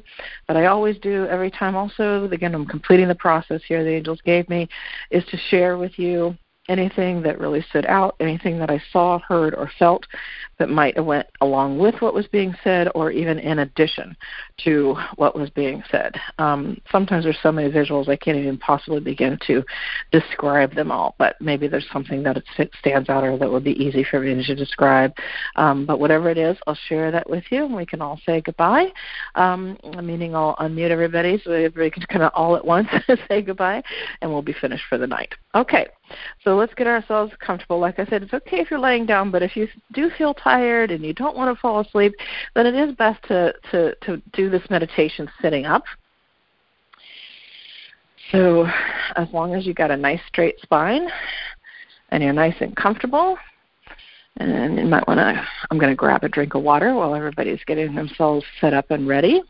[0.48, 4.20] that I always do every time also, again, I'm completing the process here the angels
[4.24, 4.68] gave me,
[5.10, 6.36] is to share with you
[6.68, 10.06] anything that really stood out, anything that I saw, heard, or felt
[10.58, 14.16] that might have went along with what was being said or even in addition
[14.64, 16.14] to what was being said.
[16.38, 19.62] Um, sometimes there's so many visuals I can't even possibly begin to
[20.12, 23.82] describe them all, but maybe there's something that it stands out or that would be
[23.82, 25.12] easy for me to describe.
[25.56, 28.40] Um, but whatever it is, I'll share that with you and we can all say
[28.40, 28.88] goodbye.
[29.34, 32.88] Um, meaning I'll unmute everybody so everybody can kind of all at once
[33.28, 33.82] say goodbye
[34.20, 35.34] and we'll be finished for the night.
[35.54, 35.86] Okay,
[36.44, 37.78] so let's get ourselves comfortable.
[37.78, 40.90] Like I said, it's okay if you're laying down, but if you do feel tired
[40.90, 42.14] and you don't want to fall asleep,
[42.54, 45.84] then it is best to, to, to do this meditation sitting up.
[48.32, 48.66] So
[49.16, 51.08] as long as you've got a nice straight spine
[52.10, 53.36] and you're nice and comfortable,
[54.38, 57.62] and you might want to, I'm going to grab a drink of water while everybody's
[57.66, 59.42] getting themselves set up and ready.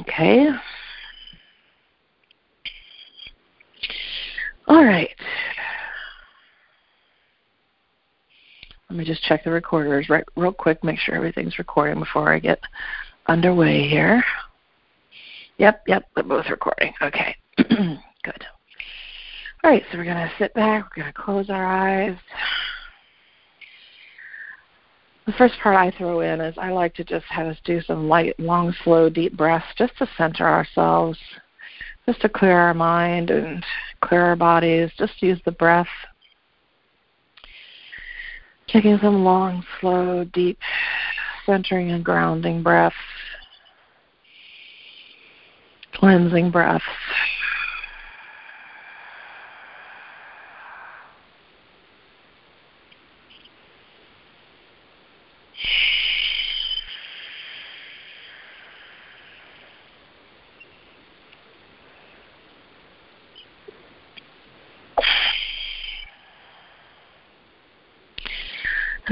[0.00, 0.48] Okay.
[4.66, 5.10] All right.
[8.88, 12.38] Let me just check the recorders right real quick, make sure everything's recording before I
[12.38, 12.60] get
[13.26, 14.22] underway here.
[15.58, 16.92] Yep, yep, they're both recording.
[17.02, 17.34] Okay.
[17.56, 18.44] Good.
[19.62, 22.16] All right, so we're going to sit back, we're going to close our eyes.
[25.26, 28.08] The first part I throw in is I like to just have us do some
[28.08, 31.18] light, long, slow, deep breaths just to center ourselves,
[32.06, 33.64] just to clear our mind and
[34.00, 34.90] clear our bodies.
[34.98, 35.88] Just use the breath
[38.68, 40.58] Taking some long, slow, deep,
[41.44, 42.96] centering and grounding breaths,
[45.92, 46.84] cleansing breaths.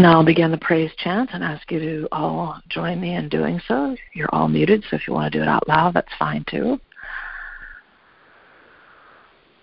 [0.02, 3.60] Now I'll begin the praise chant and ask you to all join me in doing
[3.68, 3.96] so.
[4.14, 6.80] You're all muted, so if you want to do it out loud, that's fine too.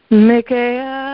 [0.10, 1.09] Mikeya.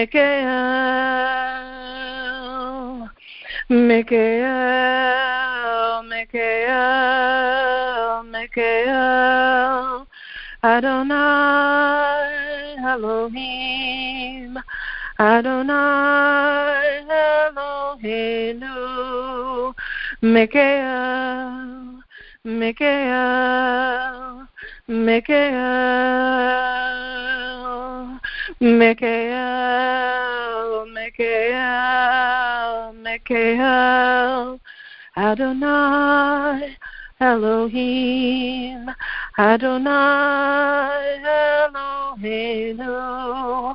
[0.00, 0.48] Mikael,
[3.68, 4.88] Mikael,
[6.08, 7.42] Mikael,
[8.24, 10.06] Mikael,
[10.64, 11.20] Adonai
[12.80, 14.56] Elohim,
[15.18, 17.04] Adonai
[17.52, 18.76] Eloheinu,
[20.22, 22.00] Mikael,
[22.44, 24.16] Mikael,
[24.88, 26.79] Mikael,
[28.62, 29.24] Mikael,
[30.92, 34.60] Mikael, Mikael,
[35.16, 36.76] Adonai,
[37.18, 38.90] Elohim,
[39.38, 41.22] Adonai,
[42.20, 43.74] Eloheinu,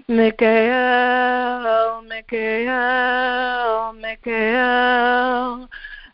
[0.08, 5.68] Mikael, Mikael, Mikael,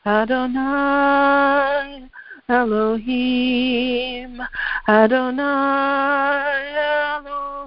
[0.05, 2.03] Adonai,
[2.49, 4.43] Elohim,
[4.89, 6.43] Adonai,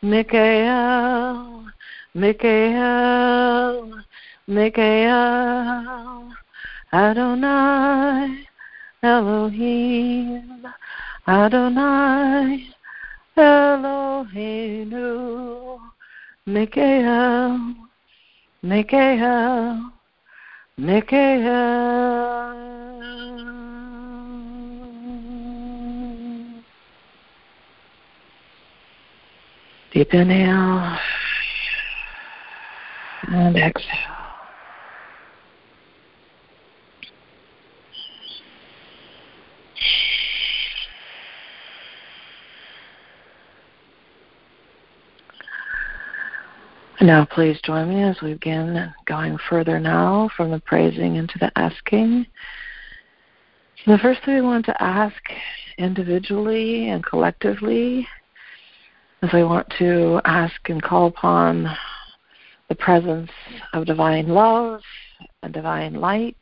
[0.00, 1.64] Mikael,
[2.14, 4.04] Mikael,
[4.46, 6.30] Mikael,
[6.92, 8.46] Adonai,
[9.02, 10.54] Elohim,
[11.26, 12.68] Adonai,
[13.34, 15.00] Eloheinu,
[16.44, 17.74] Mikael,
[18.62, 19.90] Mikael,
[20.76, 22.54] Mikael.
[29.92, 30.98] Deep inhale
[33.28, 34.13] and exhale.
[47.04, 51.52] Now, please join me as we begin going further now from the praising into the
[51.54, 52.24] asking.
[53.84, 55.20] So the first thing we want to ask
[55.76, 58.08] individually and collectively
[59.22, 61.68] is we want to ask and call upon
[62.70, 63.30] the presence
[63.74, 64.80] of divine love
[65.42, 66.38] and divine light.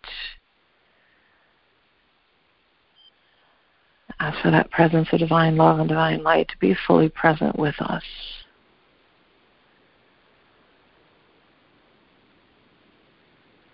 [4.21, 7.75] Ask for that presence of divine love and divine light to be fully present with
[7.81, 8.05] us.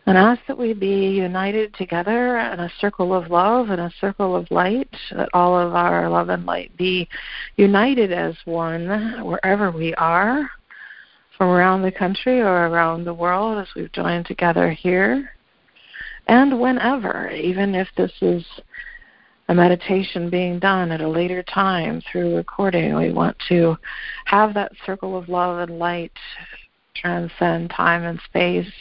[0.08, 4.34] And ask that we be united together in a circle of love and a circle
[4.34, 7.06] of light, that all of our love and light be
[7.56, 10.48] united as one wherever we are,
[11.36, 15.30] from around the country or around the world as we've joined together here.
[16.26, 18.46] And whenever, even if this is
[19.48, 23.76] a meditation being done at a later time through recording, we want to
[24.24, 26.12] have that circle of love and light
[26.94, 28.72] transcend time and space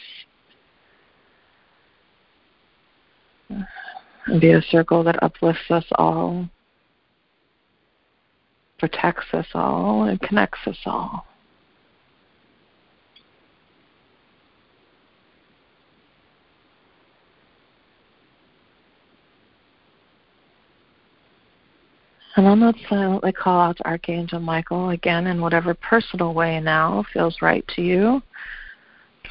[4.40, 6.48] be a circle that uplifts us all,
[8.78, 11.26] protects us all, and connects us all.
[22.38, 27.04] And then let's silently call out to Archangel Michael again in whatever personal way now
[27.12, 28.22] feels right to you.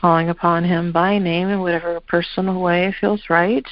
[0.01, 3.65] Calling upon him by name in whatever personal way feels right.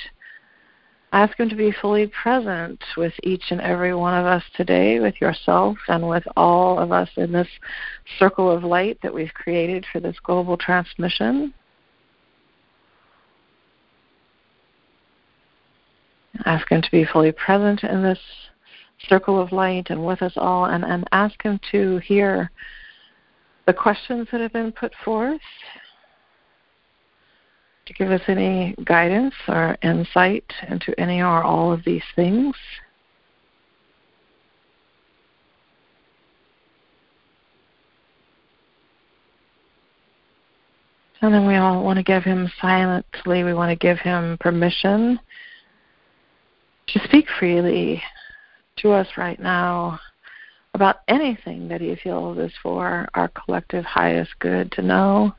[1.15, 5.15] Ask Him to be fully present with each and every one of us today, with
[5.21, 7.47] yourself and with all of us in this
[8.19, 11.53] circle of light that we've created for this global transmission.
[16.43, 18.19] Ask Him to be fully present in this
[19.07, 22.51] circle of light and with us all, and, and ask Him to hear
[23.67, 25.39] the questions that have been put forth
[27.85, 32.55] to give us any guidance or insight into any or all of these things.
[41.21, 45.19] And then we all want to give him silently, we want to give him permission
[46.87, 48.01] to speak freely
[48.77, 49.99] to us right now
[50.73, 55.33] about anything that he feels is for our collective highest good to know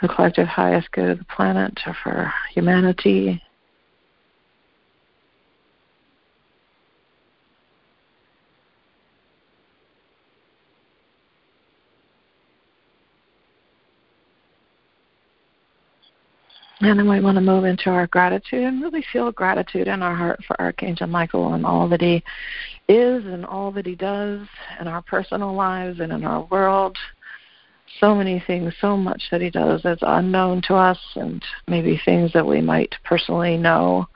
[0.00, 3.42] the collective highest good of the planet or for humanity.
[16.80, 20.14] And then we want to move into our gratitude and really feel gratitude in our
[20.14, 22.22] heart for Archangel Michael and all that he
[22.88, 24.46] is and all that he does
[24.80, 26.96] in our personal lives and in our world
[28.00, 32.32] so many things, so much that he does that's unknown to us, and maybe things
[32.32, 34.06] that we might personally know.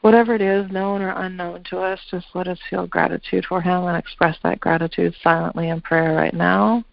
[0.00, 3.84] Whatever it is, known or unknown to us, just let us feel gratitude for him
[3.84, 6.84] and express that gratitude silently in prayer right now.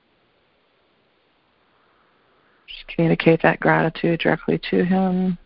[2.68, 5.38] Just communicate that gratitude directly to him.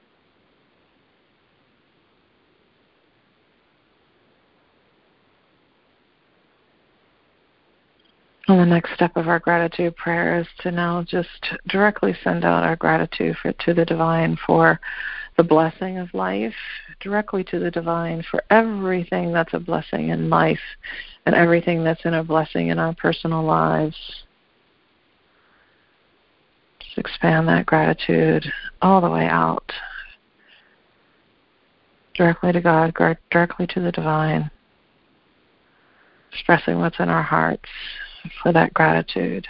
[8.51, 12.65] And the next step of our gratitude prayer is to now just directly send out
[12.65, 14.77] our gratitude for, to the divine for
[15.37, 16.53] the blessing of life,
[16.99, 20.59] directly to the divine for everything that's a blessing in life
[21.25, 23.95] and everything that's in a blessing in our personal lives.
[26.81, 28.45] Just expand that gratitude
[28.81, 29.71] all the way out.
[32.15, 32.93] Directly to God,
[33.31, 34.51] directly to the divine.
[36.33, 37.69] Expressing what's in our hearts
[38.41, 39.47] for that gratitude.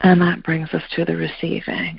[0.00, 1.98] And that brings us to the receiving.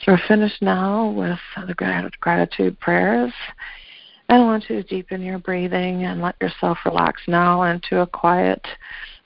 [0.00, 1.74] So we're finished now with the
[2.20, 3.32] gratitude prayers.
[4.30, 8.06] And I want you to deepen your breathing and let yourself relax now into a
[8.06, 8.64] quiet,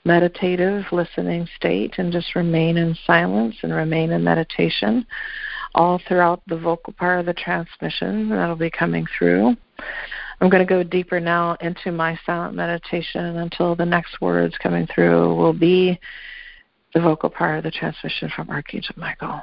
[0.03, 5.05] meditative listening state and just remain in silence and remain in meditation
[5.75, 9.55] all throughout the vocal part of the transmission that'll be coming through.
[10.41, 14.87] I'm going to go deeper now into my silent meditation until the next words coming
[14.93, 15.99] through will be
[16.93, 19.41] the vocal part of the transmission from Archangel Michael.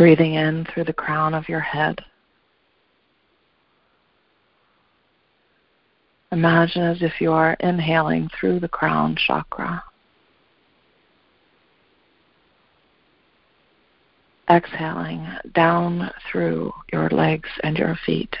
[0.00, 2.02] Breathing in through the crown of your head.
[6.32, 9.84] Imagine as if you are inhaling through the crown chakra.
[14.48, 18.34] Exhaling down through your legs and your feet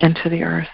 [0.00, 0.66] into the earth.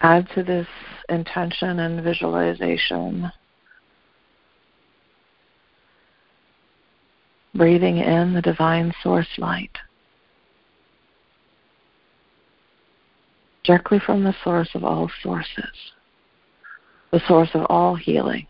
[0.00, 0.66] Add to this
[1.08, 3.30] intention and visualization.
[7.54, 9.76] Breathing in the divine source light.
[13.64, 15.92] Directly from the source of all sources,
[17.12, 18.46] the source of all healing,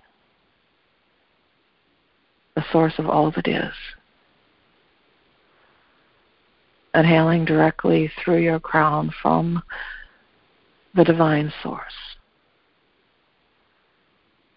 [2.56, 3.72] the source of all that is.
[6.94, 9.62] Inhaling directly through your crown from
[10.94, 12.13] the divine source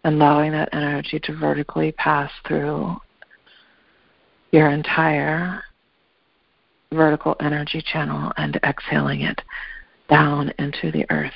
[0.07, 2.95] allowing that energy to vertically pass through
[4.51, 5.61] your entire
[6.93, 9.41] vertical energy channel and exhaling it
[10.09, 11.33] down into the earth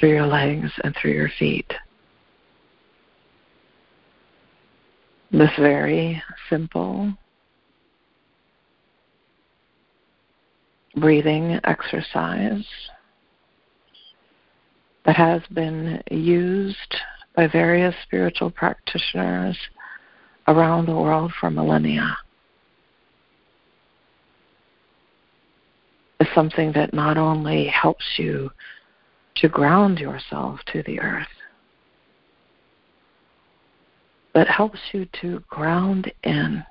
[0.00, 1.70] through your legs and through your feet.
[5.30, 7.12] This very simple
[10.96, 12.64] breathing exercise
[15.04, 16.96] that has been used
[17.34, 19.58] by various spiritual practitioners
[20.48, 22.16] around the world for millennia.
[26.20, 28.50] Is something that not only helps you
[29.36, 31.26] to ground yourself to the earth,
[34.32, 36.64] but helps you to ground in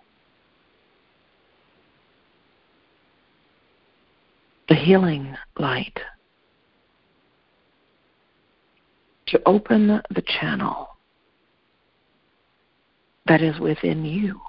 [4.69, 5.99] the healing light
[9.31, 10.89] to open the channel
[13.27, 14.39] that is within you.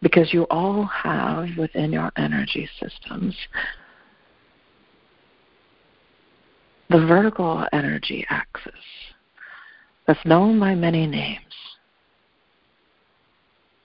[0.00, 3.34] Because you all have within your energy systems
[6.90, 8.72] the vertical energy axis,
[10.06, 11.42] that's known by many names.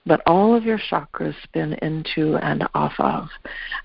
[0.05, 3.29] But all of your chakras spin into and off of.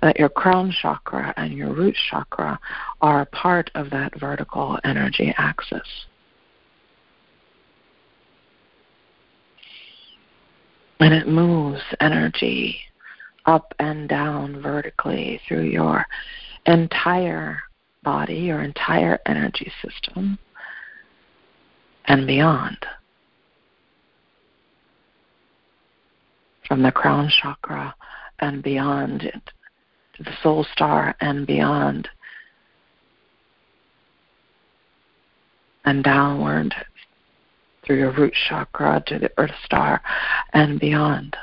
[0.03, 2.59] That your crown chakra and your root chakra
[3.01, 6.07] are part of that vertical energy axis.
[11.01, 12.81] And it moves energy
[13.47, 16.05] up and down vertically through your
[16.67, 17.63] entire
[18.03, 20.39] body, your entire energy system,
[22.07, 22.79] and beyond.
[26.69, 27.95] From the crown chakra
[28.41, 32.09] and beyond to the soul star and beyond,
[35.87, 36.75] and downward
[37.83, 40.03] through your root chakra to the earth star
[40.53, 41.35] and beyond.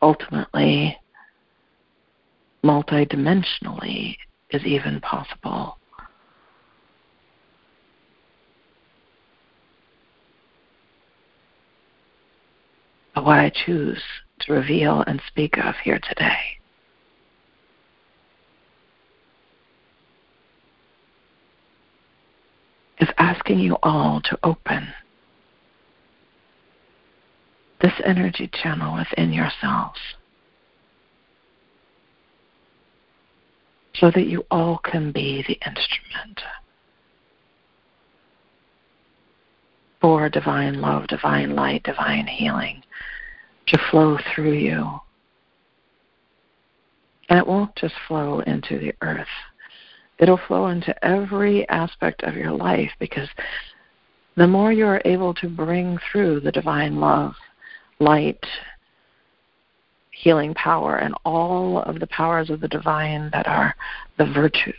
[0.00, 0.96] Ultimately,
[2.62, 4.16] multidimensionally
[4.50, 5.78] is even possible.
[13.16, 14.02] But what I choose
[14.40, 16.36] to reveal and speak of here today.
[23.00, 24.88] Is asking you all to open
[27.80, 29.98] this energy channel within yourselves
[33.94, 36.42] so that you all can be the instrument
[40.02, 42.82] for divine love, divine light, divine healing
[43.68, 45.00] to flow through you.
[47.28, 49.26] And it won't just flow into the earth.
[50.18, 53.28] It'll flow into every aspect of your life because
[54.36, 57.34] the more you are able to bring through the divine love,
[57.98, 58.44] light,
[60.10, 63.74] healing power, and all of the powers of the divine that are
[64.18, 64.74] the virtues.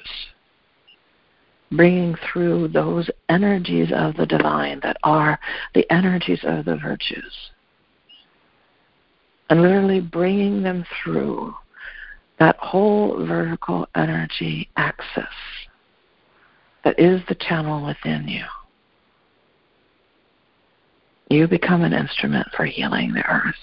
[1.71, 5.39] Bringing through those energies of the divine that are
[5.75, 7.51] the energies of the virtues.
[9.49, 11.55] And literally bringing them through
[12.39, 15.23] that whole vertical energy axis
[16.83, 18.43] that is the channel within you.
[21.29, 23.55] You become an instrument for healing the earth.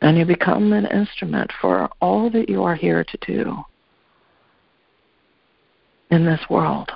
[0.00, 3.56] And you become an instrument for all that you are here to do
[6.10, 6.90] in this world.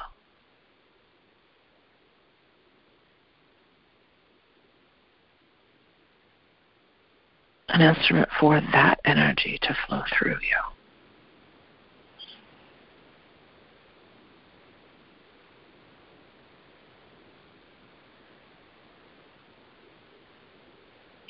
[7.72, 10.58] An instrument for that energy to flow through you.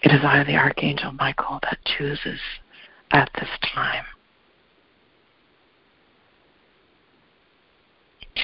[0.03, 2.41] It is I, the Archangel Michael, that chooses
[3.13, 4.05] at this time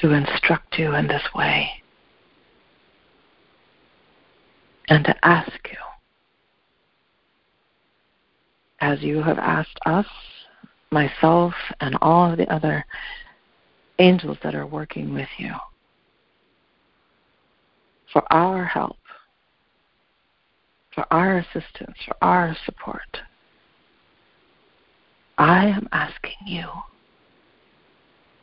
[0.01, 1.69] to instruct you in this way
[4.87, 5.77] and to ask you,
[8.81, 10.05] as you have asked us,
[10.91, 12.85] myself, and all of the other
[13.99, 15.53] angels that are working with you,
[18.11, 18.95] for our help
[20.99, 23.19] for our assistance, for our support.
[25.37, 26.67] I am asking you,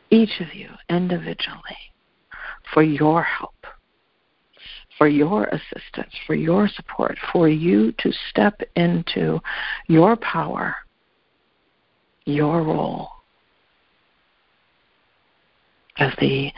[0.09, 1.77] each of you individually,
[2.73, 3.53] for your help,
[4.97, 9.39] for your assistance, for your support, for you to step into
[9.87, 10.75] your power,
[12.25, 13.09] your role
[15.97, 16.51] as the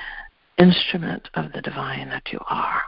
[0.57, 2.81] instrument of the divine that you are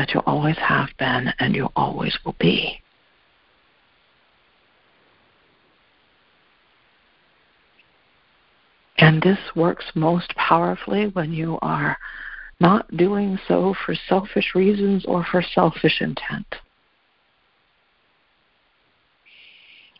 [0.00, 2.80] that you always have been and you always will be.
[8.96, 11.98] And this works most powerfully when you are
[12.60, 16.46] not doing so for selfish reasons or for selfish intent.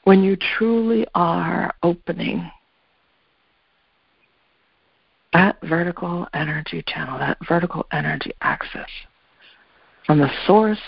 [0.05, 2.51] When you truly are opening
[5.33, 8.91] that vertical energy channel, that vertical energy axis
[10.07, 10.81] from the source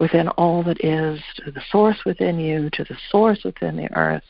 [0.00, 4.24] within all that is to the source within you to the source within the earth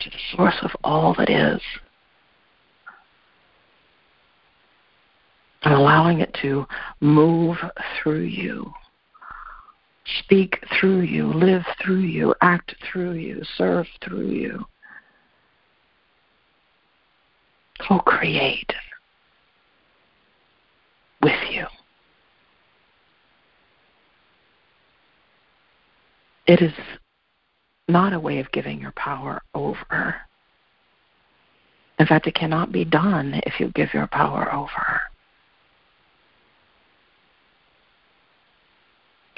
[0.00, 1.60] to the source of all that is.
[5.68, 6.66] And allowing it to
[7.00, 7.58] move
[8.02, 8.72] through you,
[10.20, 14.64] speak through you, live through you, act through you, serve through you.
[17.86, 18.72] Co create
[21.20, 21.66] with you.
[26.46, 26.72] It is
[27.88, 30.14] not a way of giving your power over.
[31.98, 35.02] In fact, it cannot be done if you give your power over.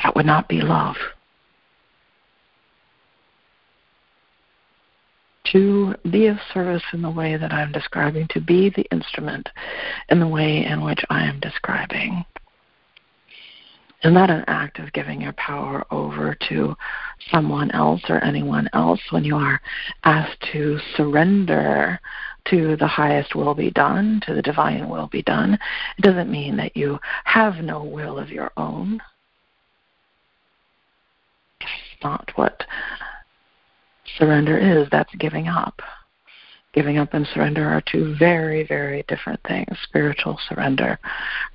[0.03, 0.96] That would not be love.
[5.53, 9.48] To be of service in the way that I'm describing, to be the instrument
[10.09, 12.24] in the way in which I am describing,
[14.03, 16.76] is not an act of giving your power over to
[17.30, 19.61] someone else or anyone else when you are
[20.05, 22.01] asked to surrender
[22.46, 25.59] to the highest will be done, to the divine will be done.
[25.98, 29.01] It doesn't mean that you have no will of your own.
[32.03, 32.64] Not what
[34.18, 34.88] surrender is.
[34.90, 35.80] That's giving up.
[36.72, 39.76] Giving up and surrender are two very, very different things.
[39.82, 40.98] Spiritual surrender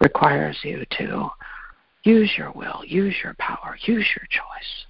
[0.01, 1.29] requires you to
[2.03, 4.85] use your will, use your power, use your choice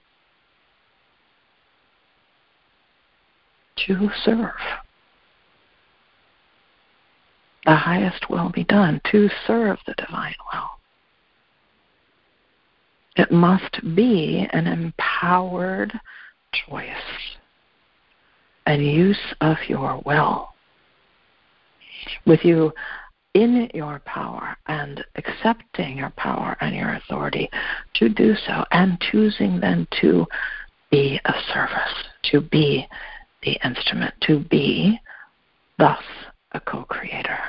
[3.88, 4.54] to serve
[7.66, 10.70] the highest will be done, to serve the divine will.
[13.16, 15.94] It must be an empowered
[16.52, 16.88] choice
[18.66, 20.50] and use of your will.
[22.26, 22.74] With you
[23.34, 27.50] in your power and accepting your power and your authority
[27.96, 30.26] to do so and choosing then to
[30.90, 31.94] be of service,
[32.32, 32.88] to be
[33.44, 35.00] the instrument, to be
[35.78, 36.02] thus
[36.54, 37.40] a co creator.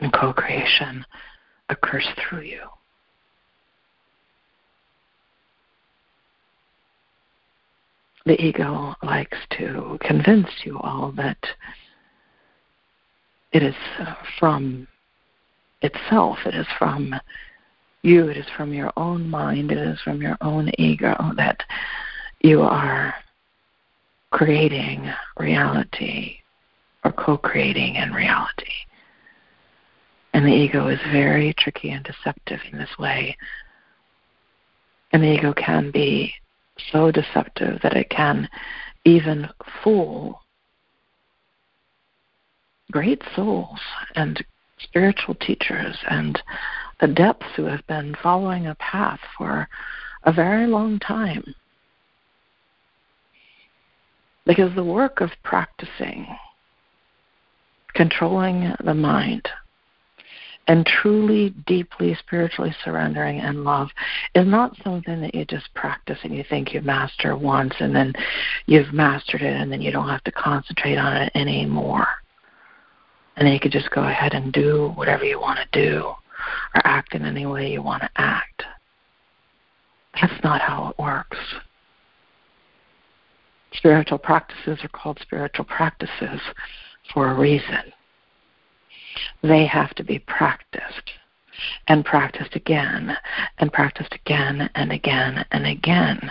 [0.00, 1.04] And co creation
[1.68, 2.62] occurs through you.
[8.26, 11.38] The ego likes to convince you all that
[13.52, 14.86] it is uh, from
[15.82, 17.14] itself, it is from
[18.02, 21.62] you, it is from your own mind, it is from your own ego that
[22.40, 23.14] you are
[24.30, 26.36] creating reality
[27.04, 28.64] or co creating in reality.
[30.32, 33.36] And the ego is very tricky and deceptive in this way.
[35.12, 36.32] And the ego can be
[36.92, 38.48] so deceptive that it can
[39.04, 39.48] even
[39.82, 40.40] fool
[42.90, 43.80] great souls
[44.14, 44.44] and
[44.78, 46.40] spiritual teachers and
[47.00, 49.68] adepts who have been following a path for
[50.24, 51.44] a very long time.
[54.46, 56.26] Because the work of practicing,
[57.94, 59.48] controlling the mind,
[60.70, 63.88] and truly, deeply, spiritually surrendering and love
[64.36, 68.12] is not something that you just practice and you think you master once and then
[68.66, 72.06] you've mastered it and then you don't have to concentrate on it anymore.
[73.34, 76.82] And then you could just go ahead and do whatever you want to do or
[76.84, 78.62] act in any way you want to act.
[80.20, 81.38] That's not how it works.
[83.72, 86.40] Spiritual practices are called spiritual practices
[87.12, 87.92] for a reason.
[89.42, 91.10] They have to be practiced
[91.88, 93.16] and practiced again
[93.58, 96.30] and practiced again and again and again.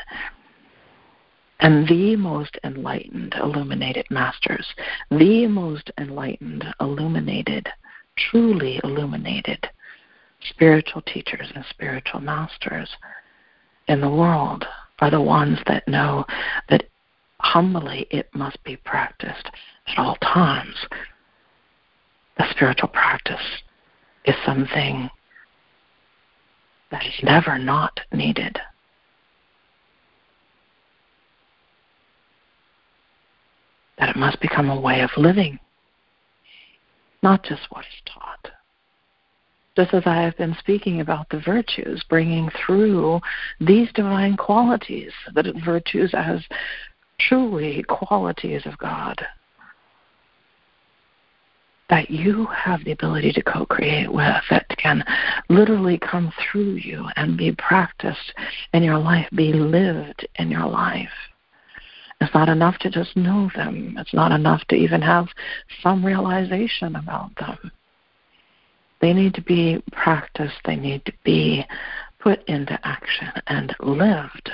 [1.60, 4.74] And the most enlightened, illuminated masters,
[5.12, 7.68] the most enlightened, illuminated,
[8.16, 9.70] truly illuminated
[10.50, 12.90] spiritual teachers and spiritual masters
[13.88, 14.66] in the world
[15.00, 16.26] are the ones that know
[16.70, 16.86] that
[17.42, 19.50] humbly it must be practiced
[19.88, 20.76] at all times
[22.40, 23.36] the spiritual practice
[24.26, 25.10] is something
[26.90, 28.58] that is never not needed.
[34.00, 35.60] That it must become a way of living,
[37.22, 38.52] not just what is taught.
[39.76, 43.20] Just as I have been speaking about the virtues, bringing through
[43.60, 46.40] these divine qualities, the virtues as
[47.20, 49.22] truly qualities of God
[51.90, 55.04] that you have the ability to co create with that can
[55.50, 58.34] literally come through you and be practiced
[58.74, 61.10] in your life, be lived in your life.
[62.22, 65.28] It's not enough to just know them, it's not enough to even have
[65.82, 67.72] some realization about them.
[69.02, 71.66] They need to be practiced, they need to be
[72.20, 74.52] put into action and lived.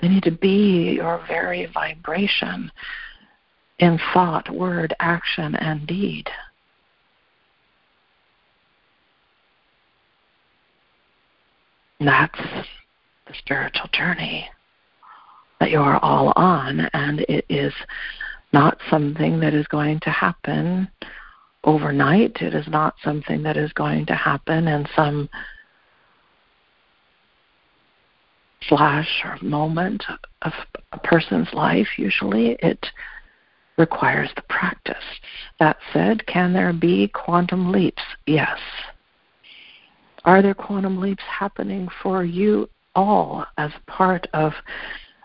[0.00, 2.70] They need to be your very vibration
[3.78, 6.28] in thought, word, action, and deed.
[12.00, 12.38] That's
[13.26, 14.48] the spiritual journey
[15.60, 17.74] that you are all on, and it is
[18.52, 20.88] not something that is going to happen
[21.64, 22.36] overnight.
[22.40, 25.28] It is not something that is going to happen in some
[28.68, 30.04] flash or moment
[30.42, 30.52] of
[30.92, 31.88] a person's life.
[31.96, 32.86] Usually it
[33.78, 34.96] requires the practice.
[35.60, 38.02] That said, can there be quantum leaps?
[38.26, 38.58] Yes.
[40.24, 44.52] Are there quantum leaps happening for you all as part of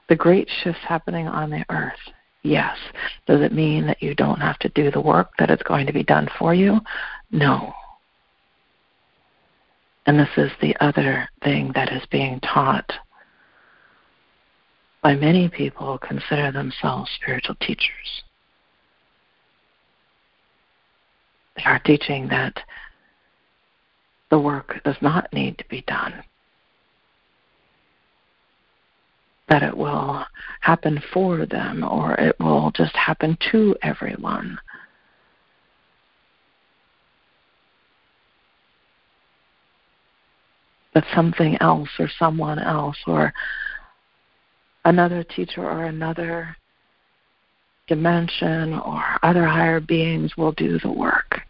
[0.08, 2.00] the great shifts happening on the earth?
[2.44, 2.78] Yes.
[3.26, 5.94] Does it mean that you don't have to do the work that is going to
[5.94, 6.80] be done for you?
[7.32, 7.74] No.
[10.06, 12.92] And this is the other thing that is being taught
[15.02, 18.24] by many people who consider themselves spiritual teachers.
[21.56, 22.60] They are teaching that
[24.30, 26.24] the work does not need to be done,
[29.50, 30.26] that it will
[30.62, 34.58] happen for them or it will just happen to everyone.
[40.96, 43.34] That something else or someone else or
[44.86, 46.56] another teacher or another
[47.88, 51.42] dimension or other higher beings will do the work,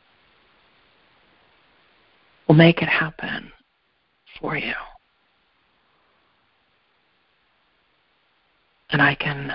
[2.48, 3.52] will make it happen
[4.40, 4.74] for you.
[8.90, 9.52] And I can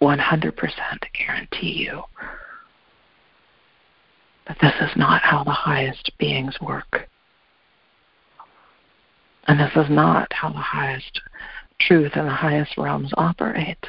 [0.00, 0.52] 100%
[1.14, 2.02] guarantee you
[4.46, 7.08] that this is not how the highest beings work.
[9.46, 11.20] And this is not how the highest
[11.80, 13.84] truth and the highest realms operate.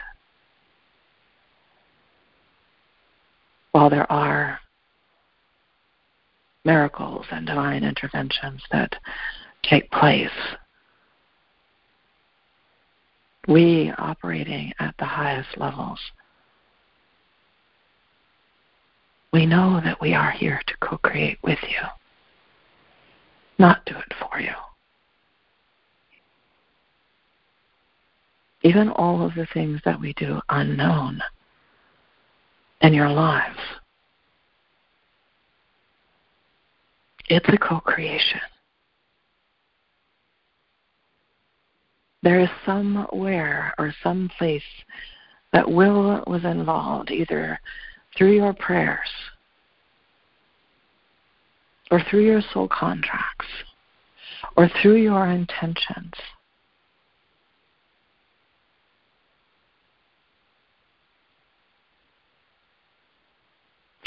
[3.73, 4.59] While there are
[6.63, 8.95] miracles and divine interventions that
[9.63, 10.29] take place,
[13.47, 15.99] we operating at the highest levels,
[19.33, 21.81] we know that we are here to co create with you,
[23.59, 24.53] not do it for you.
[28.63, 31.21] even all of the things that we do unknown
[32.83, 33.57] in your lives.
[37.29, 38.41] It's a co creation.
[42.21, 44.61] There is somewhere or some place
[45.51, 47.59] that will was involved, either
[48.17, 49.09] through your prayers
[51.91, 53.47] or through your soul contracts
[54.55, 56.13] or through your intentions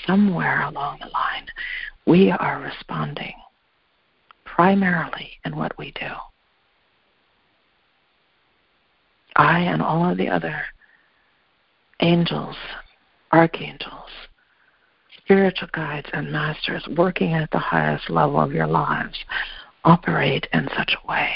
[0.06, 1.46] somewhere along the line,
[2.06, 3.34] we are responding
[4.44, 6.10] primarily in what we do.
[9.36, 10.62] I and all of the other
[12.00, 12.56] angels,
[13.32, 14.10] archangels,
[15.18, 19.18] spiritual guides, and masters working at the highest level of your lives
[19.84, 21.30] operate in such a way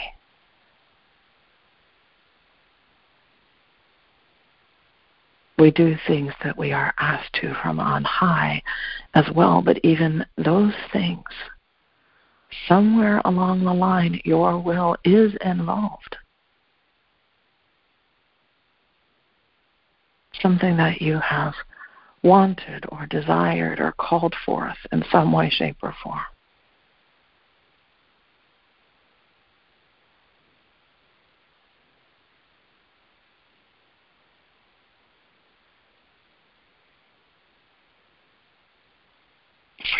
[5.60, 8.62] we do things that we are asked to from on high
[9.14, 9.60] as well.
[9.60, 11.24] But even those things,
[12.66, 16.16] somewhere along the line, your will is involved.
[20.40, 21.54] Something that you have
[22.22, 26.20] wanted or desired or called forth in some way, shape, or form.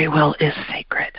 [0.01, 1.13] Free will is sacred.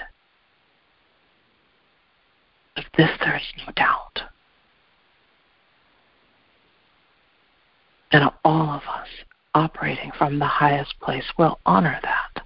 [2.77, 4.21] Of this there is no doubt.
[8.11, 9.07] And all of us
[9.53, 12.43] operating from the highest place will honor that.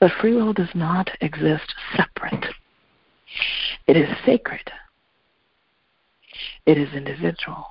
[0.00, 2.44] But free will does not exist separate.
[3.86, 4.70] It is sacred.
[6.66, 7.64] It is individual.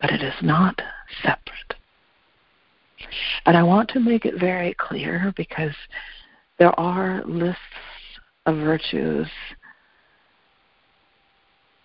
[0.00, 0.82] But it is not
[1.22, 1.69] separate.
[3.46, 5.74] And I want to make it very clear because
[6.58, 7.58] there are lists
[8.46, 9.28] of virtues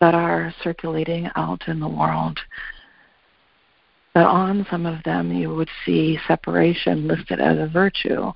[0.02, 2.40] that are circulating out in the world.
[4.14, 8.32] That on some of them you would see separation listed as a virtue.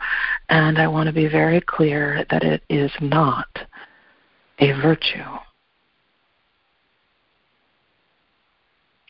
[0.50, 3.48] And I want to be very clear that it is not
[4.60, 5.24] a virtue.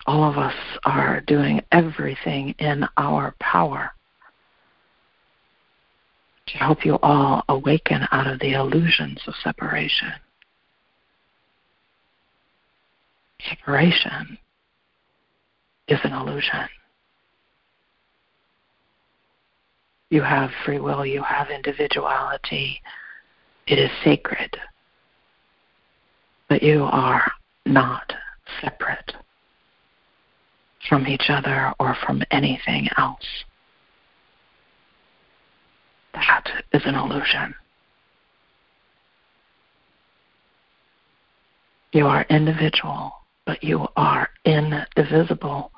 [0.06, 3.92] All of us are doing everything in our power
[6.48, 10.12] to help you all awaken out of the illusions of separation.
[13.48, 14.38] Separation
[15.88, 16.68] is an illusion.
[20.10, 22.82] You have free will, you have individuality.
[23.68, 24.58] It is sacred.
[26.48, 27.32] But you are
[27.68, 28.12] not
[28.60, 29.14] separate
[30.88, 33.26] from each other or from anything else.
[36.14, 37.54] That is an illusion.
[41.92, 43.14] You are individual,
[43.46, 45.72] but you are indivisible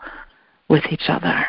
[0.68, 1.45] with each other.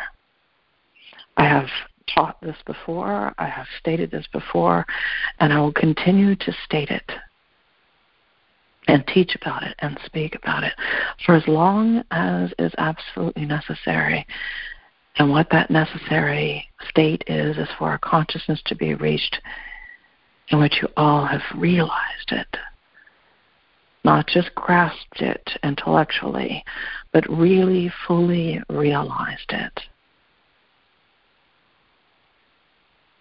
[1.37, 1.67] I have
[2.13, 4.85] taught this before, I have stated this before,
[5.39, 7.11] and I will continue to state it
[8.87, 10.73] and teach about it and speak about it
[11.25, 14.25] for as long as is absolutely necessary.
[15.17, 19.39] And what that necessary state is, is for our consciousness to be reached
[20.49, 22.57] in which you all have realized it.
[24.03, 26.63] Not just grasped it intellectually,
[27.13, 29.79] but really fully realized it.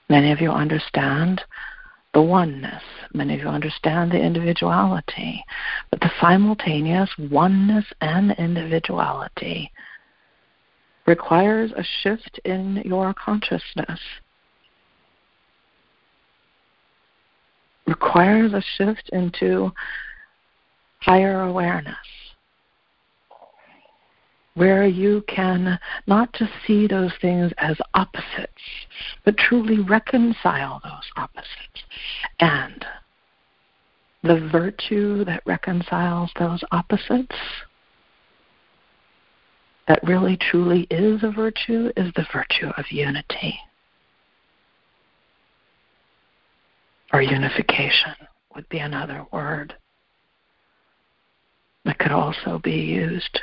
[0.09, 1.41] Many of you understand
[2.15, 2.83] the oneness.
[3.15, 5.45] Many of you understand the individuality.
[5.91, 9.71] But the simultaneous oneness and individuality
[11.07, 14.01] requires a shift in your consciousness.
[17.87, 19.73] Requires a shift into
[21.01, 21.97] higher awareness
[24.55, 28.53] where you can not just see those things as opposites,
[29.24, 31.82] but truly reconcile those opposites.
[32.40, 32.84] And
[34.22, 37.36] the virtue that reconciles those opposites,
[39.88, 43.59] that really truly is a virtue, is the virtue of unity.
[47.12, 48.14] Or unification
[48.55, 49.74] would be another word
[51.84, 53.40] that could also be used.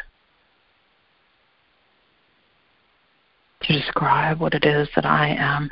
[3.62, 5.70] To describe what it is that I am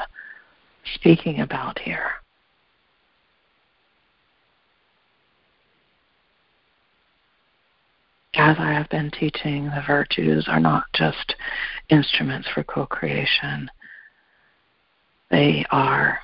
[0.95, 2.11] speaking about here.
[8.35, 11.35] As I have been teaching, the virtues are not just
[11.89, 13.69] instruments for co creation,
[15.31, 16.19] they are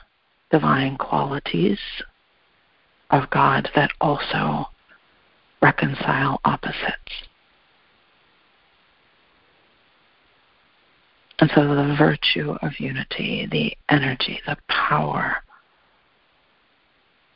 [0.51, 1.80] divine qualities
[3.09, 4.66] of God that also
[5.61, 7.28] reconcile opposites.
[11.40, 15.38] And so the virtue of unity, the energy, the power,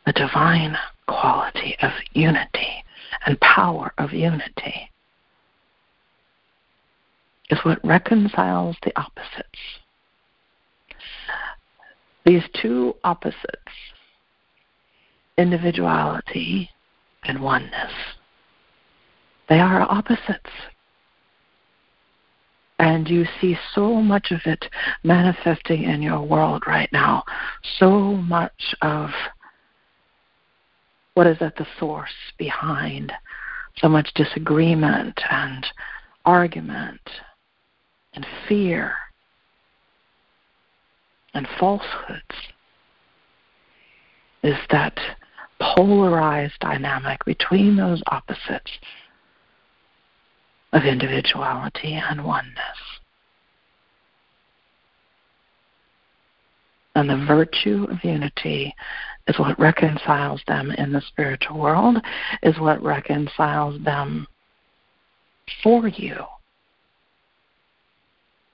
[0.05, 0.77] the divine
[1.07, 2.83] quality of unity
[3.25, 4.89] and power of unity
[7.49, 9.59] is what reconciles the opposites.
[12.25, 13.71] These two opposites,
[15.37, 16.69] individuality
[17.23, 17.91] and oneness,
[19.49, 20.51] they are opposites
[22.79, 24.65] and you see so much of it
[25.03, 27.23] manifesting in your world right now.
[27.79, 29.09] So much of
[31.15, 33.11] what is at the source behind
[33.77, 35.65] so much disagreement and
[36.25, 37.01] argument
[38.13, 38.93] and fear
[41.33, 42.35] and falsehoods
[44.43, 44.97] is that
[45.59, 48.71] polarized dynamic between those opposites
[50.77, 52.77] of individuality and oneness.
[56.93, 58.73] And the virtue of unity
[59.27, 61.97] is what reconciles them in the spiritual world,
[62.43, 64.27] is what reconciles them
[65.63, 66.15] for you.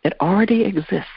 [0.04, 1.08] It already exists.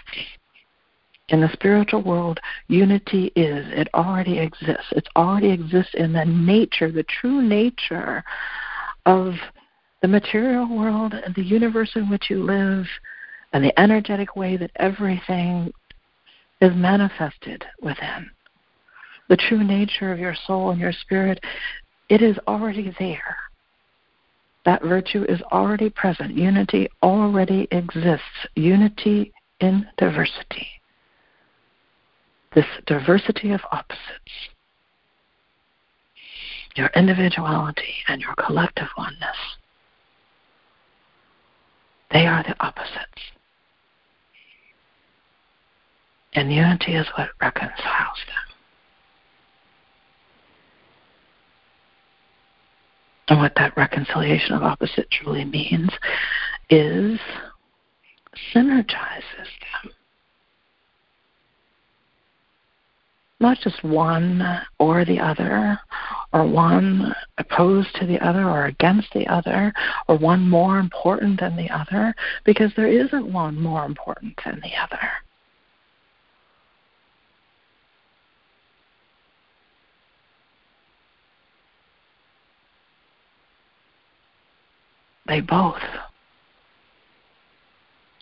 [1.28, 2.38] In the spiritual world,
[2.68, 3.66] unity is.
[3.70, 4.92] It already exists.
[4.92, 8.22] It already exists in the nature, the true nature
[9.06, 9.34] of
[10.02, 12.86] the material world and the universe in which you live
[13.52, 15.72] and the energetic way that everything
[16.60, 18.30] is manifested within.
[19.28, 21.42] The true nature of your soul and your spirit,
[22.08, 23.36] it is already there.
[24.64, 26.34] That virtue is already present.
[26.34, 28.46] Unity already exists.
[28.54, 30.68] Unity in diversity.
[32.54, 34.00] This diversity of opposites.
[36.74, 39.36] Your individuality and your collective oneness
[42.12, 43.22] they are the opposites.
[46.34, 48.56] And unity is what reconciles them.
[53.28, 55.90] And what that reconciliation of opposite truly means
[56.70, 57.18] is
[58.54, 59.48] synergizes
[59.82, 59.92] them.
[63.46, 64.42] not just one
[64.80, 65.78] or the other,
[66.32, 69.72] or one opposed to the other or against the other,
[70.08, 72.12] or one more important than the other,
[72.44, 75.08] because there isn't one more important than the other.
[85.28, 85.82] They both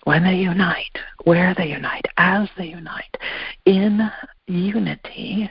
[0.04, 3.16] when they unite, where they unite, as they unite,
[3.64, 4.10] in
[4.46, 5.50] unity,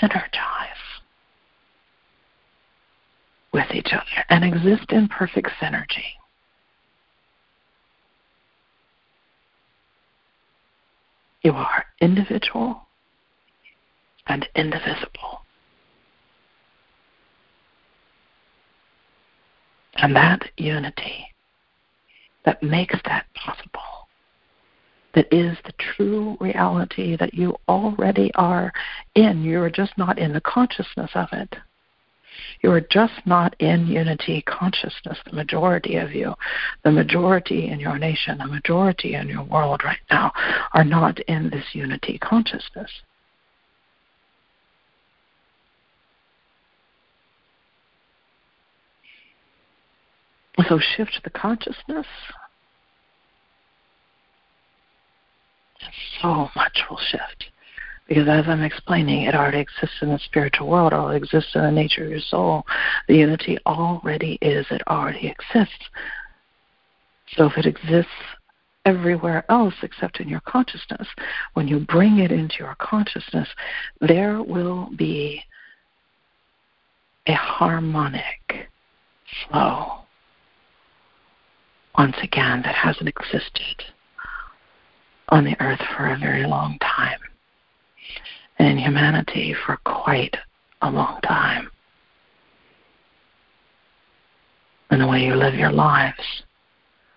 [0.00, 0.30] synergize
[3.52, 6.12] with each other and exist in perfect synergy.
[11.42, 12.82] You are individual
[14.26, 15.40] and indivisible.
[19.96, 21.33] And that unity
[22.44, 24.08] that makes that possible,
[25.14, 28.72] that is the true reality that you already are
[29.14, 29.42] in.
[29.42, 31.56] You are just not in the consciousness of it.
[32.62, 36.34] You are just not in unity consciousness, the majority of you.
[36.82, 40.32] The majority in your nation, the majority in your world right now
[40.72, 42.90] are not in this unity consciousness.
[50.68, 52.06] So shift the consciousness.
[56.22, 57.50] So much will shift.
[58.08, 61.62] Because as I'm explaining, it already exists in the spiritual world, it already exists in
[61.62, 62.64] the nature of your soul.
[63.08, 65.88] The unity already is, it already exists.
[67.36, 68.10] So if it exists
[68.84, 71.08] everywhere else except in your consciousness,
[71.54, 73.48] when you bring it into your consciousness,
[74.00, 75.42] there will be
[77.26, 78.68] a harmonic
[79.48, 80.03] flow
[81.96, 83.82] once again that hasn't existed
[85.28, 87.18] on the earth for a very long time
[88.58, 90.36] and in humanity for quite
[90.82, 91.70] a long time.
[94.90, 96.42] And the way you live your lives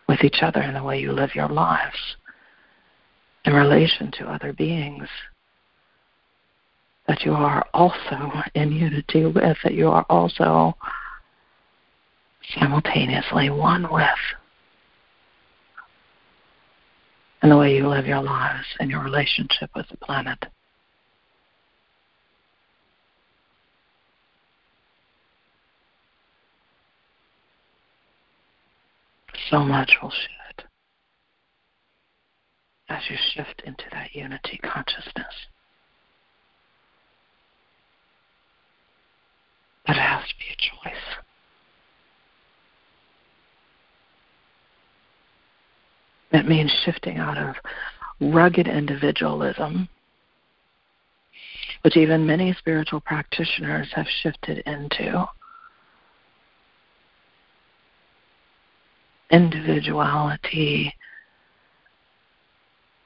[0.08, 2.16] with each other and the way you live your lives
[3.46, 5.08] in relation to other beings
[7.08, 10.76] that you are also in unity with, that you are also
[12.54, 14.06] simultaneously one with.
[17.42, 20.46] And the way you live your lives and your relationship with the planet.
[29.50, 30.38] So much will shift
[32.90, 35.48] as you shift into that unity consciousness.
[39.86, 41.27] But it has to be a choice.
[46.38, 47.56] That means shifting out of
[48.22, 49.90] rugged individualism,
[51.82, 55.26] which even many spiritual practitioners have shifted into.
[59.32, 60.94] Individuality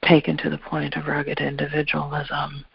[0.04, 2.66] taken to the point of rugged individualism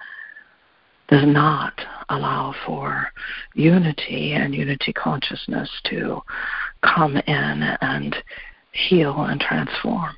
[1.07, 1.79] does not
[2.09, 3.11] allow for
[3.53, 6.19] unity and unity consciousness to
[6.81, 8.15] come in and
[8.71, 10.15] heal and transform.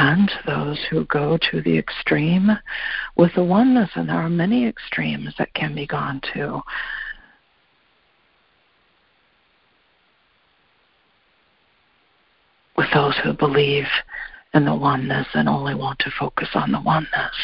[0.00, 2.48] And those who go to the extreme
[3.16, 6.62] with the oneness, and there are many extremes that can be gone to.
[12.78, 13.84] With those who believe
[14.54, 17.36] in the oneness and only want to focus on the oneness.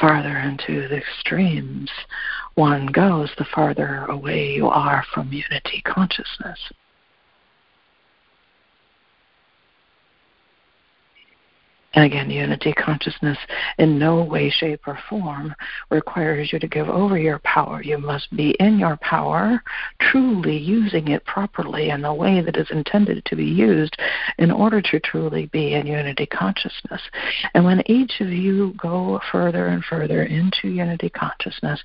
[0.00, 1.90] Farther into the extremes
[2.54, 6.58] one goes, the farther away you are from unity consciousness.
[11.94, 13.38] And again, unity consciousness
[13.78, 15.54] in no way, shape, or form
[15.90, 17.82] requires you to give over your power.
[17.82, 19.62] You must be in your power,
[20.00, 23.96] truly using it properly in the way that is intended to be used
[24.38, 27.00] in order to truly be in unity consciousness.
[27.54, 31.82] And when each of you go further and further into unity consciousness,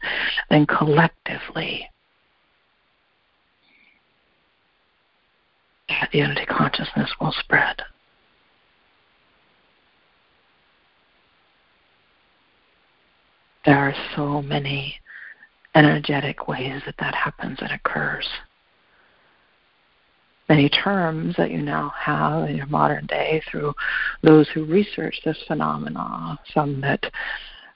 [0.50, 1.88] then collectively,
[5.88, 7.82] that unity consciousness will spread.
[13.66, 14.96] There are so many
[15.76, 18.28] energetic ways that that happens and occurs.
[20.48, 23.74] Many terms that you now have in your modern day through
[24.24, 27.06] those who research this phenomena, some that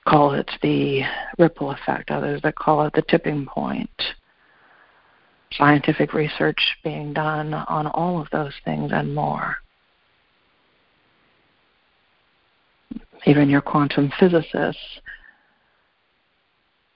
[0.07, 1.01] call it the
[1.37, 3.89] ripple effect, others that call it the tipping point.
[5.51, 9.57] Scientific research being done on all of those things and more.
[13.25, 14.99] Even your quantum physicists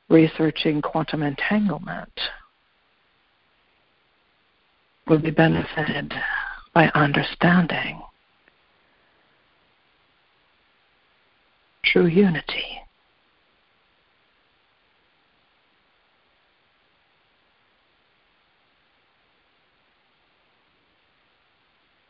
[0.09, 2.19] researching quantum entanglement
[5.07, 6.13] would be benefited
[6.73, 8.01] by understanding
[11.83, 12.81] true unity.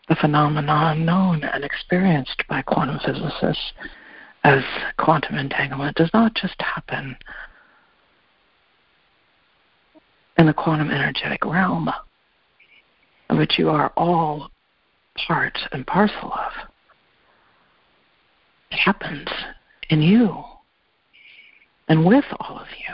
[0.10, 3.74] The phenomenon known and experienced by quantum physicists
[4.44, 4.64] as
[4.98, 7.18] quantum entanglement does not just happen
[10.38, 11.90] in the quantum energetic realm,
[13.32, 14.50] which you are all
[15.28, 16.52] part and parcel of.
[18.72, 19.28] It happens
[19.90, 20.44] in you
[21.88, 22.94] and with all of you.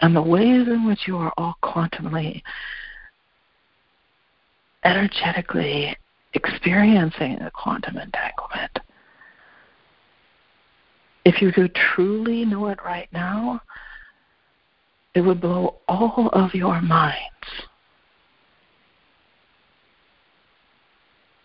[0.00, 2.42] And the ways in which you are all quantumly,
[4.84, 5.96] energetically
[6.34, 8.80] experiencing the quantum entanglement.
[11.24, 13.60] If you could truly know it right now,
[15.14, 17.18] it would blow all of your minds.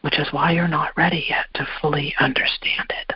[0.02, 3.14] Which is why you're not ready yet to fully understand it.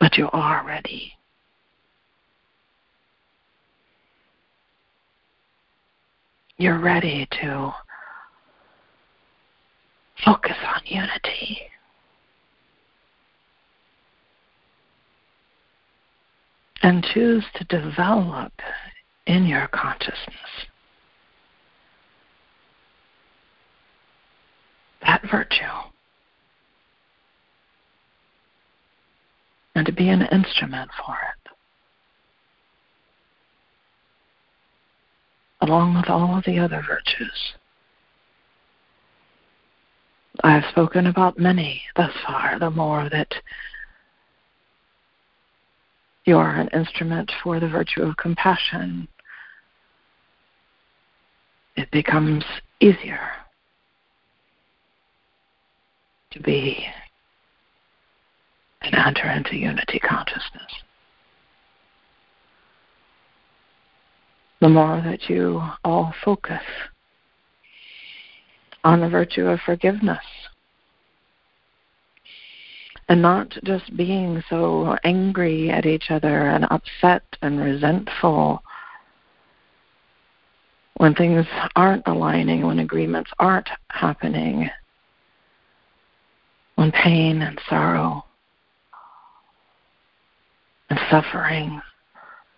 [0.00, 1.12] But you are ready.
[6.56, 7.74] You're ready to
[10.24, 11.60] focus on unity.
[16.84, 18.52] and choose to develop
[19.26, 20.66] in your consciousness
[25.00, 25.64] that virtue
[29.74, 31.50] and to be an instrument for it.
[35.62, 37.54] Along with all of the other virtues.
[40.42, 43.32] I have spoken about many thus far, the more that
[46.24, 49.06] you are an instrument for the virtue of compassion.
[51.76, 52.44] It becomes
[52.80, 53.30] easier
[56.32, 56.86] to be
[58.82, 60.72] and enter into unity consciousness.
[64.60, 66.62] The more that you all focus
[68.84, 70.24] on the virtue of forgiveness.
[73.08, 78.62] And not just being so angry at each other and upset and resentful.
[80.96, 84.70] When things aren't aligning, when agreements aren't happening,
[86.76, 88.24] when pain and sorrow
[90.90, 91.80] and suffering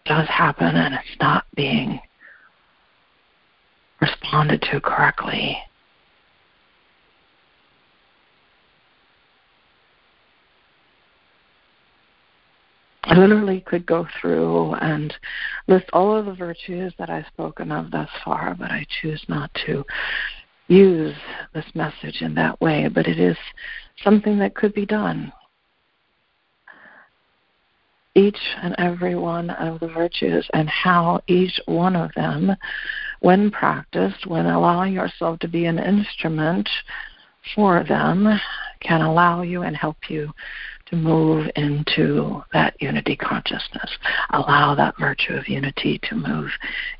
[0.04, 2.00] does happen and it's not being
[4.00, 5.58] responded to correctly.
[13.06, 15.14] I literally could go through and
[15.68, 19.50] list all of the virtues that I've spoken of thus far, but I choose not
[19.66, 19.84] to
[20.66, 21.14] use
[21.54, 22.88] this message in that way.
[22.92, 23.36] But it is
[24.02, 25.32] something that could be done.
[28.16, 32.56] Each and every one of the virtues and how each one of them,
[33.20, 36.68] when practiced, when allowing yourself to be an instrument
[37.54, 38.40] for them,
[38.80, 40.32] can allow you and help you
[40.86, 43.90] to move into that unity consciousness.
[44.30, 46.50] Allow that virtue of unity to move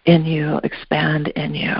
[0.06, 1.74] in you, expand in you.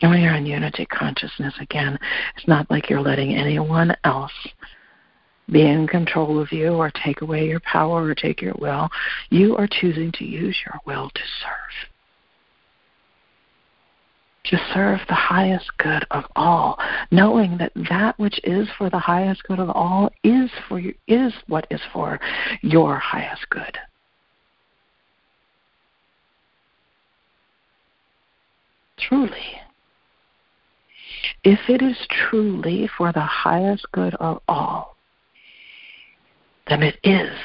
[0.00, 1.98] And when you're in unity consciousness again,
[2.36, 4.32] it's not like you're letting anyone else
[5.50, 8.88] be in control of you or take away your power or take your will.
[9.30, 11.91] You are choosing to use your will to serve
[14.44, 16.78] to serve the highest good of all,
[17.10, 21.32] knowing that that which is for the highest good of all is for you, is
[21.46, 22.18] what is for
[22.60, 23.78] your highest good.
[28.98, 29.60] Truly.
[31.44, 34.96] If it is truly for the highest good of all,
[36.68, 37.36] then it is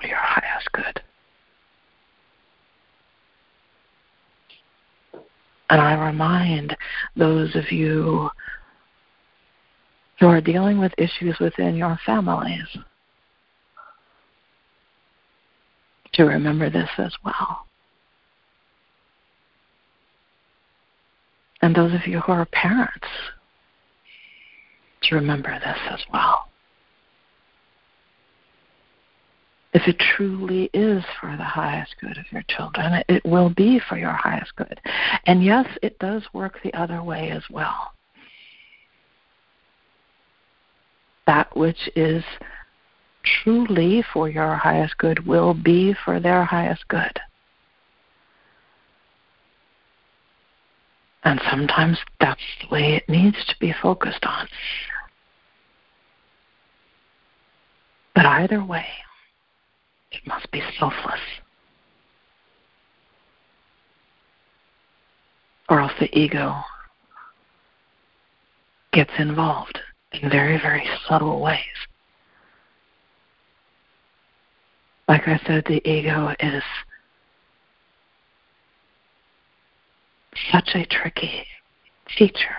[0.00, 1.02] for your highest good.
[5.72, 6.76] And I remind
[7.16, 8.28] those of you
[10.20, 12.68] who are dealing with issues within your families
[16.12, 17.64] to remember this as well.
[21.62, 23.08] And those of you who are parents
[25.04, 26.51] to remember this as well.
[29.72, 33.96] If it truly is for the highest good of your children, it will be for
[33.96, 34.80] your highest good.
[35.26, 37.92] And yes, it does work the other way as well.
[41.26, 42.22] That which is
[43.22, 47.18] truly for your highest good will be for their highest good.
[51.24, 54.48] And sometimes that's the way it needs to be focused on.
[58.14, 58.86] But either way,
[60.12, 61.20] it must be selfless.
[65.68, 66.54] Or else the ego
[68.92, 69.78] gets involved
[70.12, 71.58] in very, very subtle ways.
[75.08, 76.62] Like I said, the ego is
[80.50, 81.44] such a tricky
[82.16, 82.56] feature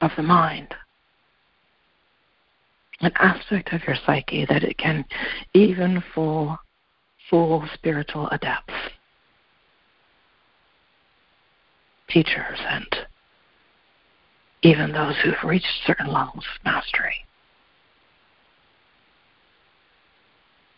[0.00, 0.74] of the mind
[3.04, 5.04] an aspect of your psyche that it can
[5.54, 6.58] even fool
[7.30, 8.74] full spiritual adepts,
[12.08, 12.86] teachers, and
[14.62, 17.24] even those who've reached certain levels of mastery.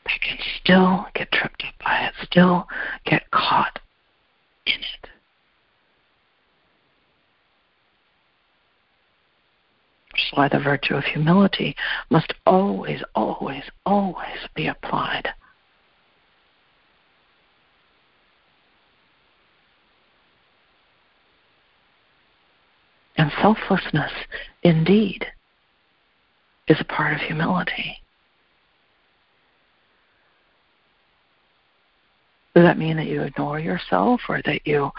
[0.05, 2.67] They can still get tripped up by it, still
[3.05, 3.81] get caught
[4.67, 5.11] in it.
[10.17, 11.77] That's why the virtue of humility
[12.11, 15.29] must always, always, always be applied.
[23.19, 24.13] And selflessness,
[24.63, 25.27] indeed,
[26.69, 27.99] is a part of humility.
[32.55, 34.91] Does that mean that you ignore yourself or that you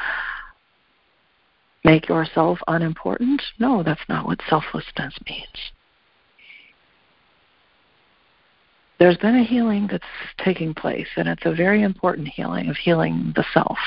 [1.88, 3.42] make yourself unimportant?
[3.60, 5.72] No, that's not what selflessness means.
[9.00, 10.04] There's been a healing that's
[10.44, 13.78] taking place, and it's a very important healing of healing the self.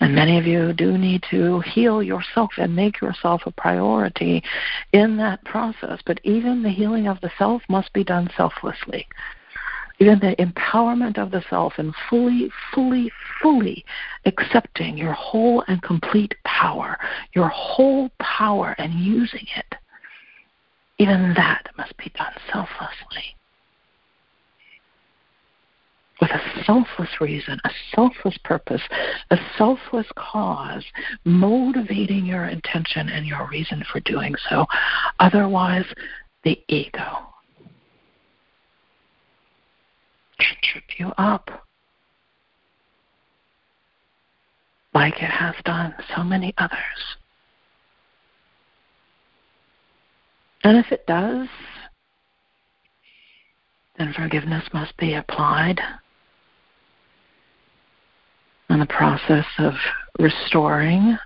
[0.00, 4.42] And many of you do need to heal yourself and make yourself a priority
[4.92, 6.00] in that process.
[6.06, 9.06] But even the healing of the self must be done selflessly
[9.98, 13.10] even the empowerment of the self and fully, fully,
[13.40, 13.84] fully
[14.26, 16.98] accepting your whole and complete power,
[17.34, 19.74] your whole power and using it,
[20.98, 23.34] even that must be done selflessly.
[26.20, 28.80] With a selfless reason, a selfless purpose,
[29.30, 30.84] a selfless cause,
[31.24, 34.64] motivating your intention and your reason for doing so.
[35.20, 35.84] Otherwise,
[36.42, 37.35] the ego
[40.38, 41.66] trip you up.
[44.94, 47.16] Like it has done so many others.
[50.64, 51.48] And if it does,
[53.98, 55.80] then forgiveness must be applied.
[58.68, 59.74] And the process of
[60.18, 61.16] restoring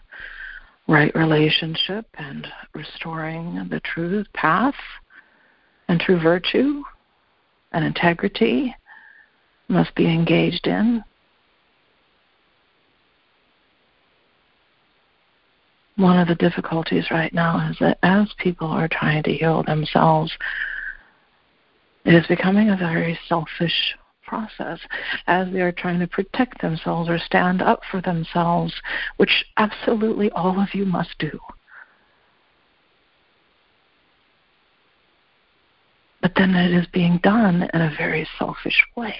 [0.88, 4.74] right relationship and restoring the true path
[5.88, 6.82] and true virtue
[7.72, 8.74] and integrity
[9.70, 11.02] must be engaged in.
[15.96, 20.32] One of the difficulties right now is that as people are trying to heal themselves,
[22.04, 23.94] it is becoming a very selfish
[24.26, 24.78] process
[25.26, 28.72] as they are trying to protect themselves or stand up for themselves,
[29.18, 31.38] which absolutely all of you must do.
[36.22, 39.16] But then it is being done in a very selfish way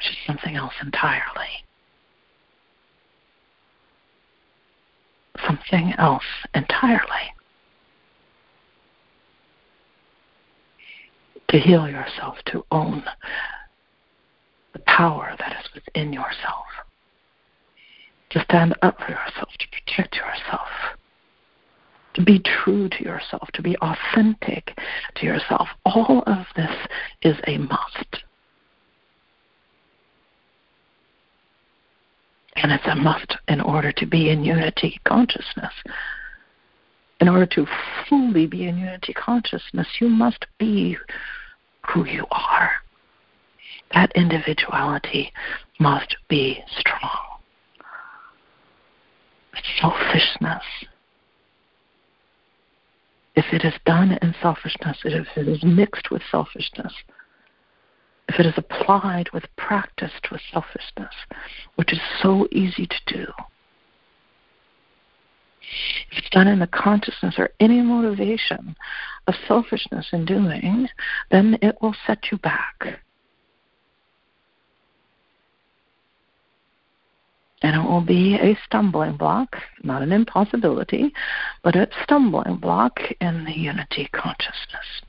[0.00, 1.64] which is something else entirely.
[5.46, 6.24] Something else
[6.54, 7.34] entirely.
[11.50, 13.04] To heal yourself, to own
[14.72, 16.66] the power that is within yourself.
[18.30, 20.68] To stand up for yourself, to protect yourself
[22.14, 24.76] to be true to yourself, to be authentic
[25.14, 25.68] to yourself.
[25.84, 26.76] All of this
[27.22, 28.24] is a must.
[32.56, 35.72] And it's a must in order to be in unity consciousness.
[37.20, 37.66] In order to
[38.08, 40.96] fully be in unity consciousness, you must be
[41.86, 42.70] who you are.
[43.92, 45.32] That individuality
[45.78, 47.40] must be strong.
[49.80, 50.62] Selfishness.
[53.36, 56.92] If it is done in selfishness, if it is mixed with selfishness,
[58.30, 61.14] if it is applied with practiced with selfishness,
[61.74, 63.26] which is so easy to do,
[66.12, 68.76] If it's done in the consciousness or any motivation
[69.26, 70.88] of selfishness in doing,
[71.30, 73.00] then it will set you back.
[77.62, 81.12] And it will be a stumbling block, not an impossibility,
[81.62, 85.02] but a stumbling block in the unity consciousness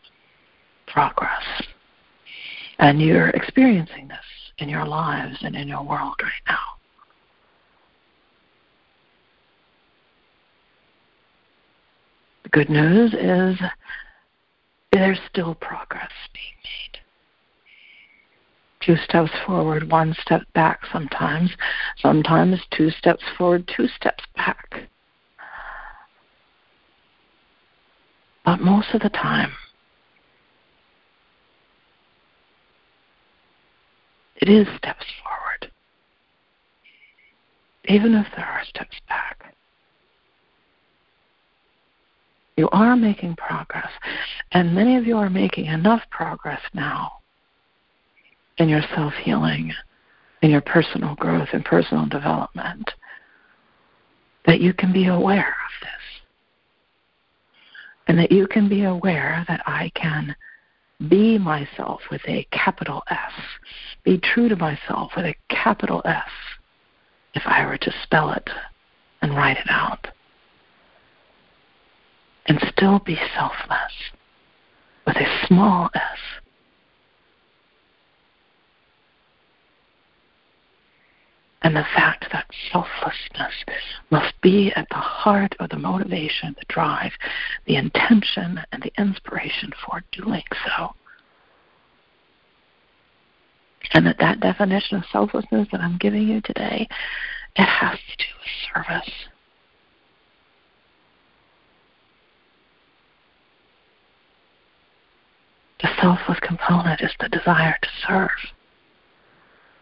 [0.88, 1.44] progress.
[2.82, 4.18] And you're experiencing this
[4.58, 6.58] in your lives and in your world right now.
[12.44, 13.62] The good news is
[14.92, 17.00] there's still progress being made.
[18.84, 21.52] Two steps forward, one step back sometimes.
[22.00, 24.90] Sometimes two steps forward, two steps back.
[28.44, 29.52] But most of the time,
[34.42, 35.72] it is steps forward,
[37.86, 39.56] even if there are steps back.
[42.58, 43.90] You are making progress,
[44.52, 47.14] and many of you are making enough progress now
[48.58, 49.72] in your self healing,
[50.42, 52.90] in your personal growth and personal development
[54.46, 55.90] that you can be aware of this.
[58.08, 60.36] And that you can be aware that I can
[61.10, 63.34] be myself with a capital S,
[64.04, 66.30] be true to myself with a capital S,
[67.34, 68.50] if I were to spell it
[69.22, 70.08] and write it out,
[72.48, 73.94] and still be selfless
[75.06, 76.41] with a small s.
[81.64, 83.54] And the fact that selflessness
[84.10, 87.12] must be at the heart of the motivation, the drive,
[87.68, 90.96] the intention, and the inspiration for doing so.
[93.94, 96.88] And that that definition of selflessness that I'm giving you today,
[97.56, 99.14] it has to do with service.
[105.82, 108.30] The selfless component is the desire to serve,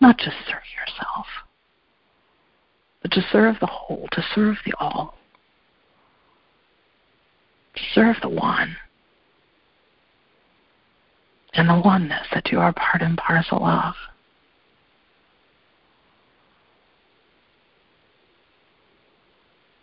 [0.02, 1.28] not just serve yourself
[3.02, 5.18] but to serve the whole, to serve the all,
[7.76, 8.76] to serve the one,
[11.54, 13.96] and the oneness that you are part and parcel of.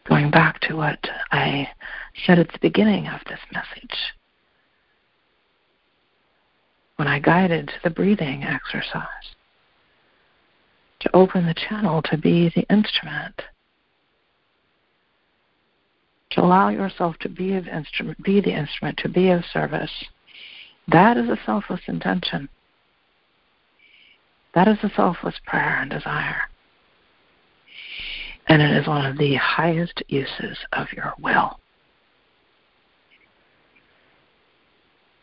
[0.08, 1.00] Going back to what
[1.32, 1.68] I
[2.24, 3.96] said at the beginning of this message,
[6.94, 9.35] when I guided the breathing exercise
[11.06, 13.42] to open the channel to be the instrument.
[16.30, 19.90] To allow yourself to be of instrument be the instrument to be of service.
[20.88, 22.48] That is a selfless intention.
[24.54, 26.42] That is a selfless prayer and desire.
[28.48, 31.60] And it is one of the highest uses of your will.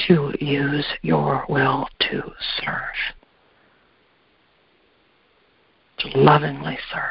[0.08, 3.23] To use your will to serve
[6.04, 7.02] to lovingly serve,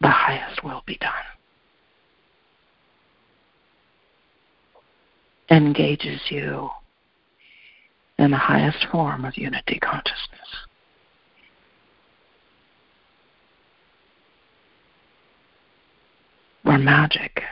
[0.00, 1.12] the highest will be done.
[5.50, 6.70] Engages you
[8.18, 10.40] in the highest form of unity consciousness.
[16.62, 17.42] Where magic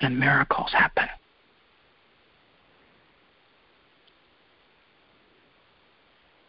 [0.00, 1.06] and miracles happen.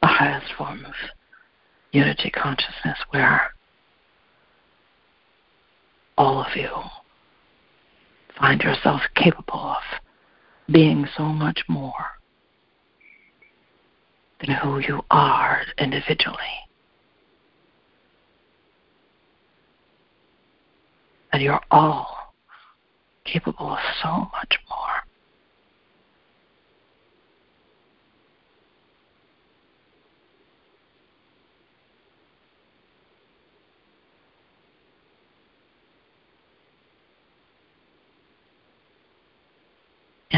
[0.02, 0.94] The highest form of
[1.91, 3.52] unity consciousness where
[6.18, 6.70] all of you
[8.38, 10.02] find yourself capable of
[10.72, 12.20] being so much more
[14.40, 16.38] than who you are individually.
[21.32, 22.34] And you're all
[23.26, 24.98] capable of so much more.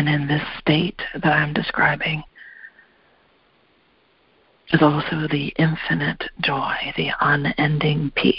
[0.02, 2.24] And in this state that I'm describing
[4.74, 8.36] is also the infinite joy, the unending peace.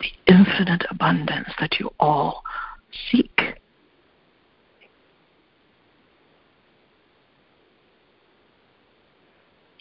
[0.00, 2.42] The infinite abundance that you all
[3.10, 3.58] seek.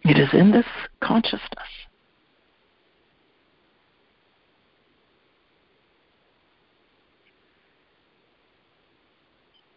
[0.03, 0.65] It is in this
[0.99, 1.69] consciousness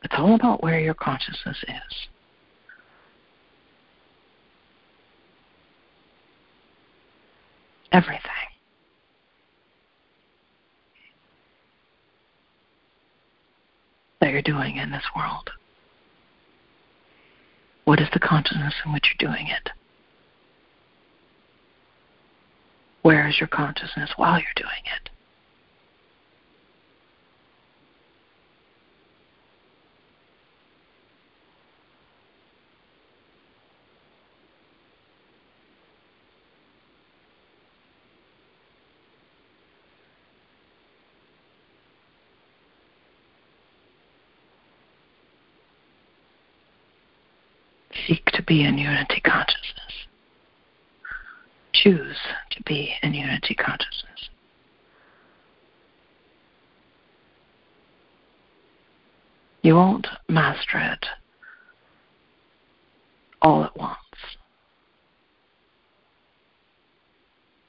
[0.03, 2.09] It's all about where your consciousness is.
[7.93, 8.23] everything.
[14.21, 15.51] That you're doing in this world.
[17.85, 19.71] What is the consciousness in which you're doing it?
[23.03, 25.11] Where is your consciousness while you're doing it?
[48.07, 49.95] Seek to be in unity consciousness.
[51.73, 52.19] Choose
[52.51, 54.29] to be in unity consciousness.
[59.63, 61.07] You won't master it
[63.41, 63.97] all at once.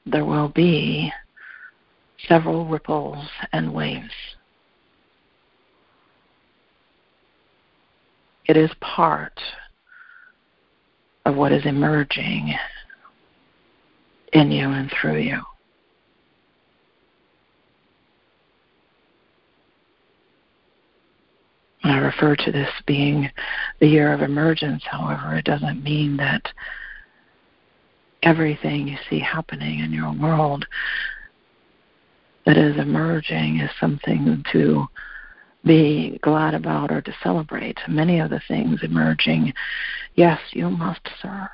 [0.04, 1.10] There will be
[2.28, 4.12] several ripples and waves.
[8.44, 9.40] It is part
[11.24, 12.54] of what is emerging
[14.32, 15.40] in you and through you.
[21.84, 23.30] I refer to this being
[23.78, 26.48] the year of emergence, however, it doesn't mean that
[28.22, 30.66] everything you see happening in your world
[32.46, 34.86] that is emerging is something to
[35.64, 37.78] be glad about or to celebrate.
[37.88, 39.52] Many of the things emerging,
[40.14, 41.48] yes, you must serve.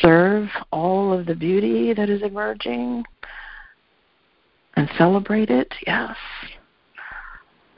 [0.00, 3.04] Serve all of the beauty that is emerging
[4.76, 6.16] and celebrate it, yes.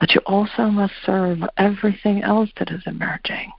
[0.01, 3.53] But you also must serve everything else that is emerging.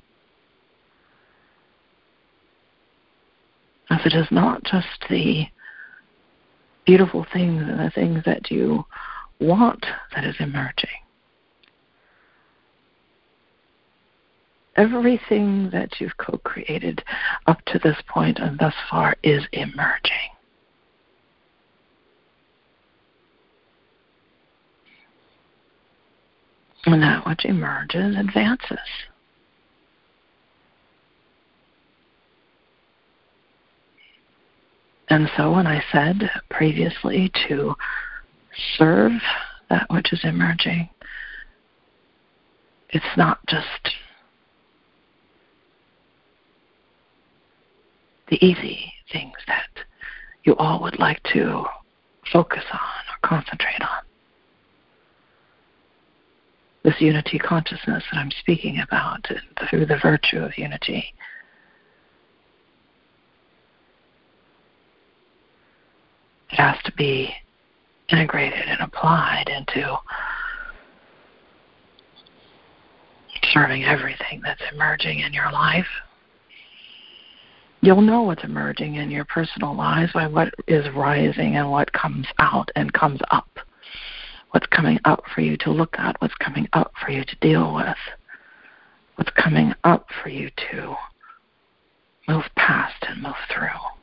[3.90, 5.46] As it is not just the
[6.86, 8.86] beautiful things and the things that you
[9.40, 9.86] want
[10.16, 10.90] that is emerging.
[14.76, 17.04] Everything that you've co created
[17.48, 20.30] up to this point and thus far is emerging.
[26.86, 28.78] And that which emerges advances.
[35.10, 37.76] And so when I said previously to
[38.78, 39.12] serve
[39.70, 40.90] that which is emerging.
[42.90, 43.96] It's not just
[48.30, 49.68] the easy things that
[50.44, 51.64] you all would like to
[52.32, 54.04] focus on or concentrate on.
[56.84, 59.28] This unity consciousness that I'm speaking about
[59.70, 61.14] through the virtue of unity.
[66.52, 67.34] It has to be
[68.10, 69.98] integrated and applied into
[73.52, 75.88] serving everything that's emerging in your life.
[77.82, 82.26] You'll know what's emerging in your personal lives by what is rising and what comes
[82.40, 83.48] out and comes up.
[84.52, 87.76] What's coming up for you to look at, what's coming up for you to deal
[87.76, 87.98] with,
[89.16, 90.96] what's coming up for you to
[92.28, 93.97] move past and move through.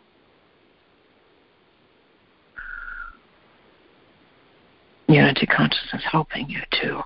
[5.15, 7.01] Unity consciousness helping you to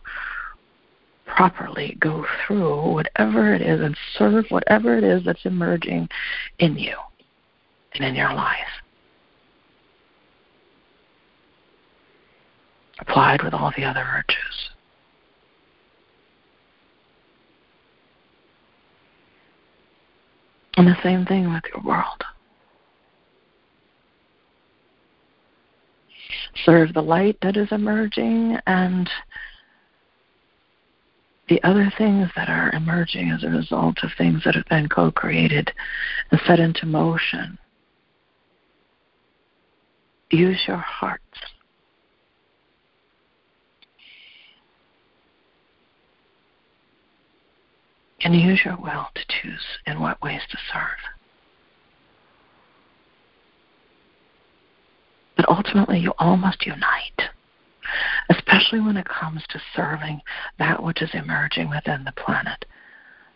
[1.27, 6.09] properly go through whatever it is and serve whatever it is that's emerging
[6.59, 6.97] in you
[7.95, 8.57] and in your life.
[13.01, 14.71] Applied with all the other virtues.
[20.79, 22.25] And the same thing with your world.
[26.65, 29.09] Serve the light that is emerging and
[31.49, 35.11] the other things that are emerging as a result of things that have been co
[35.11, 35.73] created
[36.31, 37.59] and set into motion.
[40.31, 41.23] Use your hearts.
[48.21, 50.99] And use your will to choose in what ways to serve.
[55.37, 57.21] But ultimately, you all must unite,
[58.31, 60.21] especially when it comes to serving
[60.59, 62.65] that which is emerging within the planet.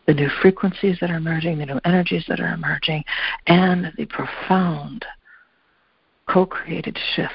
[0.07, 3.05] The new frequencies that are emerging, the new energies that are emerging,
[3.47, 5.05] and the profound
[6.29, 7.35] co created shifts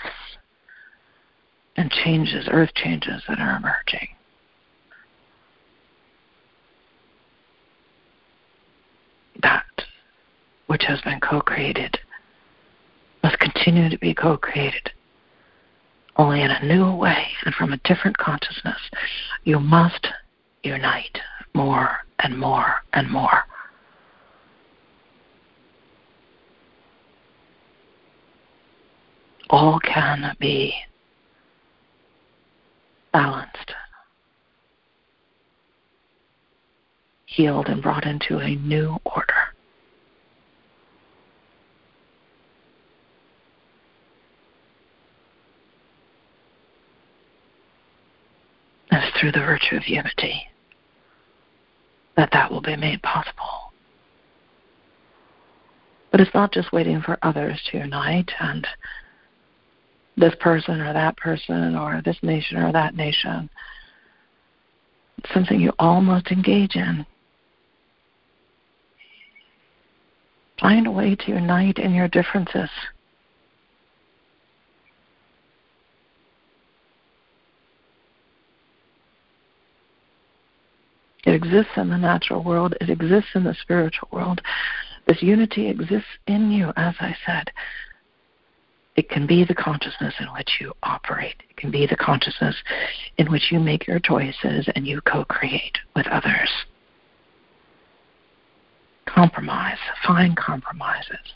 [1.75, 4.07] and changes, earth changes that are emerging.
[9.43, 9.65] That
[10.67, 11.99] which has been co created
[13.39, 14.91] continue to be co created,
[16.17, 18.79] only in a new way and from a different consciousness.
[19.43, 20.07] You must
[20.63, 21.19] unite
[21.53, 21.89] more
[22.19, 23.45] and more and more.
[29.49, 30.73] All can be
[33.13, 33.73] balanced,
[37.25, 39.33] healed, and brought into a new order.
[48.91, 50.47] It's through the virtue of unity
[52.15, 53.71] that that will be made possible.
[56.11, 58.65] But it's not just waiting for others to unite and
[60.17, 63.49] this person or that person or this nation or that nation.
[65.19, 67.05] It's something you all must engage in.
[70.59, 72.69] Find a way to unite in your differences.
[81.27, 84.39] It exists in the natural world, it exists in the spiritual world.
[85.07, 87.51] This unity exists in you, as I said.
[88.95, 91.35] It can be the consciousness in which you operate.
[91.49, 92.55] It can be the consciousness
[93.17, 96.49] in which you make your choices and you co create with others.
[99.05, 101.33] Compromise, find compromises.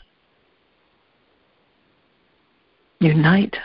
[2.98, 3.58] Unite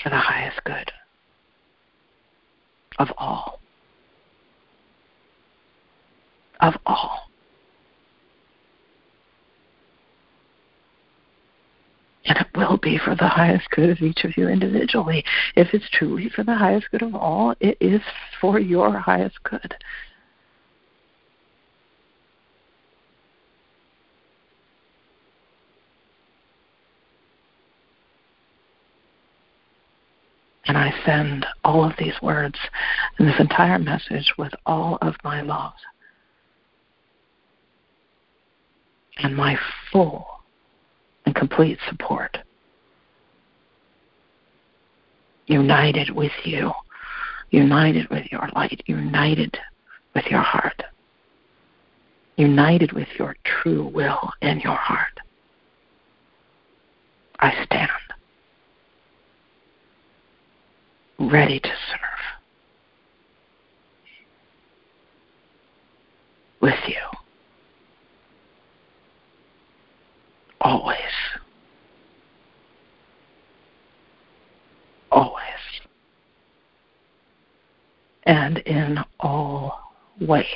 [0.00, 0.92] for the highest good
[3.00, 3.58] of all
[6.60, 7.20] of all.
[12.26, 15.24] And it will be for the highest good of each of you individually.
[15.54, 18.00] If it's truly for the highest good of all, it is
[18.40, 19.74] for your highest good.
[30.68, 32.58] And I send all of these words
[33.18, 35.74] and this entire message with all of my love.
[39.18, 39.58] And my
[39.90, 40.26] full
[41.24, 42.38] and complete support.
[45.46, 46.72] United with you,
[47.50, 49.56] united with your light, united
[50.14, 50.82] with your heart,
[52.36, 55.20] united with your true will in your heart.
[57.38, 57.90] I stand
[61.18, 62.06] ready to serve
[66.60, 67.15] with you.
[70.60, 70.98] Always.
[75.10, 75.42] Always.
[78.24, 79.78] And in all
[80.20, 80.46] ways.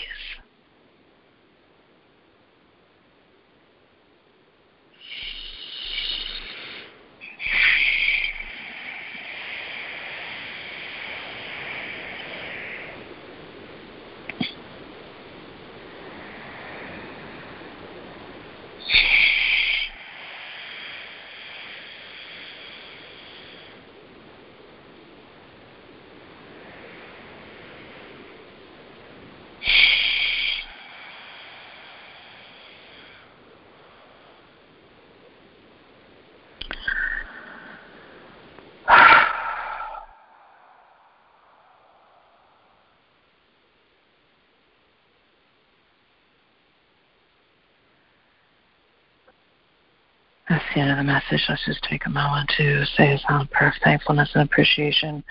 [50.50, 51.44] That's the end of the message.
[51.48, 55.24] Let's just take a moment to say a silent prayer of thankfulness and appreciation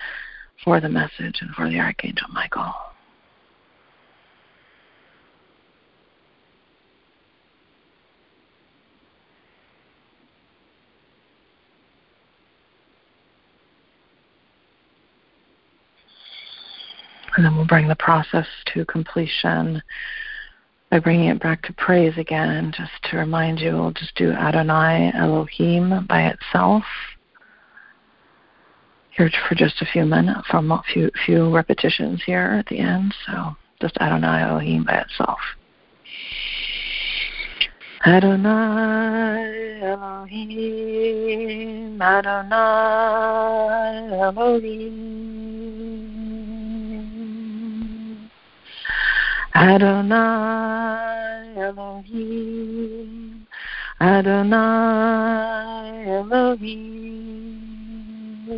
[0.64, 2.72] for the message and for the Archangel Michael.
[17.36, 19.80] And then we'll bring the process to completion
[20.90, 25.12] by bringing it back to praise again, just to remind you, we'll just do Adonai
[25.14, 26.82] Elohim by itself
[29.10, 33.14] here for just a few minutes, a few few repetitions here at the end.
[33.26, 35.38] So just Adonai Elohim by itself.
[38.06, 40.42] Adonai Elohim,
[42.00, 42.58] Adonai
[44.20, 46.09] Elohim.
[49.54, 53.46] Adonai Elohim,
[54.00, 56.90] Adonai Elohim.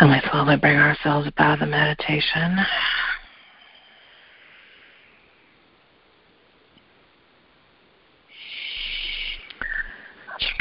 [0.00, 2.58] And we slowly bring ourselves out of the meditation.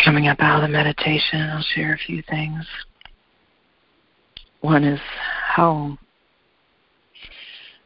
[0.03, 2.65] Coming up out of the meditation, I'll share a few things.
[4.61, 4.99] One is
[5.45, 5.97] how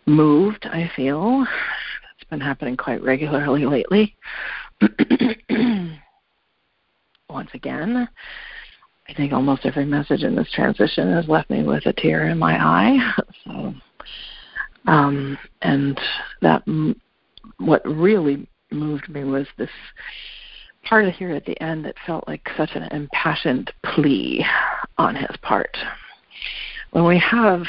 [0.06, 1.40] moved I feel.
[1.40, 4.16] That's been happening quite regularly lately.
[7.30, 8.08] Once again,
[9.10, 12.40] I think almost every message in this transition has left me with a tear in
[12.40, 13.14] my eye.
[13.44, 13.74] So,
[14.88, 16.00] um, and
[16.42, 16.64] that
[17.58, 19.70] what really moved me was this
[20.86, 24.46] part of here at the end that felt like such an impassioned plea
[24.98, 25.76] on his part.
[26.92, 27.64] When we have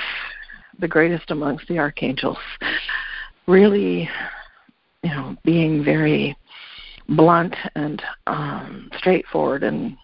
[0.78, 2.38] the greatest amongst the archangels
[3.47, 4.09] really,
[5.02, 6.36] you know, being very
[7.09, 9.97] blunt and um, straightforward and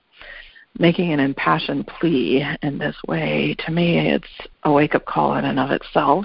[0.78, 5.44] making an impassioned plea in this way, to me, it's a wake up call in
[5.44, 6.24] and of itself.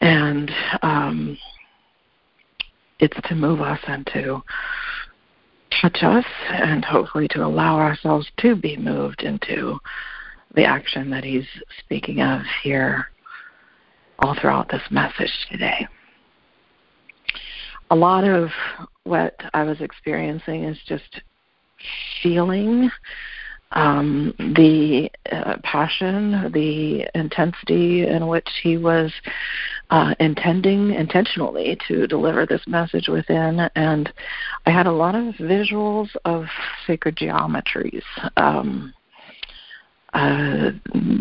[0.00, 0.50] And
[0.82, 1.38] um,
[2.98, 4.42] it's to move us and to
[5.80, 9.78] touch us and hopefully to allow ourselves to be moved into
[10.54, 11.46] the action that he's
[11.84, 13.08] speaking of here
[14.18, 15.86] all throughout this message today.
[17.90, 18.50] A lot of
[19.04, 21.20] what I was experiencing is just
[22.22, 22.90] feeling
[23.72, 29.12] um, the uh, passion, the intensity in which he was
[29.92, 33.68] uh, intending intentionally to deliver this message within.
[33.76, 34.10] And
[34.64, 36.46] I had a lot of visuals of
[36.86, 38.02] sacred geometries.
[38.38, 38.94] Um,
[40.14, 40.70] uh,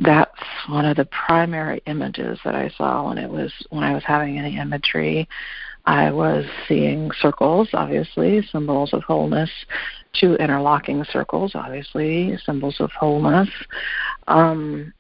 [0.06, 0.32] that's
[0.70, 4.40] one of the primary images that I saw when it was when I was having
[4.40, 5.28] any imagery.
[5.86, 9.50] I was seeing circles, obviously, symbols of wholeness,
[10.14, 13.50] two interlocking circles, obviously, symbols of wholeness,
[14.28, 14.94] um,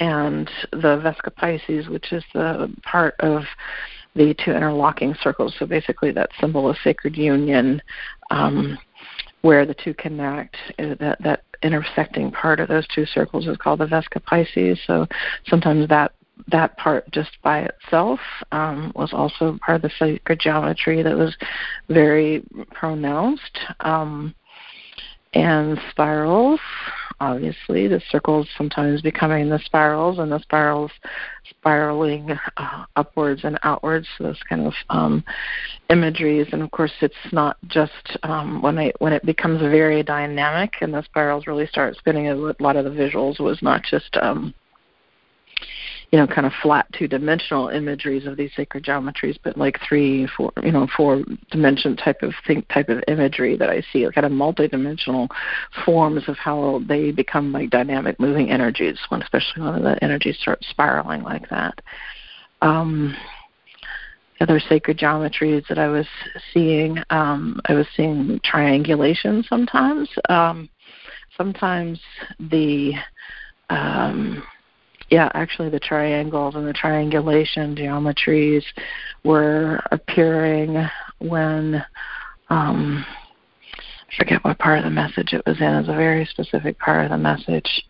[0.00, 3.42] and the Vesica Piscis, which is the part of
[4.14, 5.54] the two interlocking circles.
[5.58, 7.80] So basically, that symbol of sacred union,
[8.30, 8.78] um,
[9.42, 10.56] where the two connect.
[10.78, 14.78] Uh, that that intersecting part of those two circles is called the Vesica Piscis.
[14.86, 15.06] So
[15.46, 16.12] sometimes that
[16.46, 18.20] that part just by itself
[18.52, 21.36] um, was also part of the sacred geometry that was
[21.88, 23.58] very pronounced.
[23.80, 24.34] Um,
[25.34, 26.60] and spirals,
[27.20, 30.90] obviously, the circles sometimes becoming the spirals, and the spirals
[31.50, 34.06] spiraling uh, upwards and outwards.
[34.16, 35.24] So those kind of um,
[35.90, 40.74] imageries, and of course, it's not just um, when it when it becomes very dynamic
[40.80, 42.28] and the spirals really start spinning.
[42.28, 44.54] A lot of the visuals was not just um,
[46.10, 50.26] you know, kind of flat two dimensional imageries of these sacred geometries, but like three,
[50.36, 54.24] four, you know, four dimension type of think type of imagery that I see, kind
[54.24, 55.28] of multi-dimensional
[55.84, 60.64] forms of how they become like dynamic moving energies, when especially when the energies start
[60.70, 61.78] spiraling like that.
[62.62, 63.14] Um,
[64.40, 66.06] other sacred geometries that I was
[66.54, 70.08] seeing, um, I was seeing triangulation sometimes.
[70.30, 70.70] Um,
[71.36, 72.00] sometimes
[72.38, 72.94] the
[73.68, 74.42] um,
[75.10, 78.64] yeah, actually the triangles and the triangulation geometries
[79.24, 80.86] were appearing
[81.18, 81.84] when
[82.50, 83.04] um
[84.10, 85.66] I forget what part of the message it was in.
[85.66, 87.84] It was a very specific part of the message.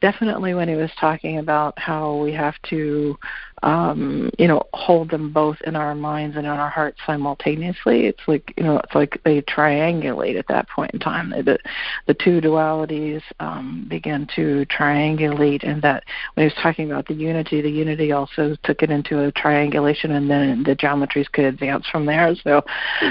[0.00, 3.18] Definitely when he was talking about how we have to
[3.62, 8.06] um, you know, hold them both in our minds and in our hearts simultaneously.
[8.06, 11.30] It's like you know, it's like they triangulate at that point in time.
[11.30, 11.58] The
[12.06, 16.04] the two dualities um, begin to triangulate, and that
[16.34, 20.12] when he was talking about the unity, the unity also took it into a triangulation,
[20.12, 22.34] and then the geometries could advance from there.
[22.42, 22.64] So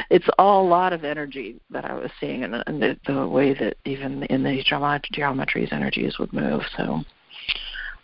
[0.10, 3.54] it's all a lot of energy that I was seeing, and, and the, the way
[3.54, 6.64] that even in these geometries, energies would move.
[6.80, 7.04] So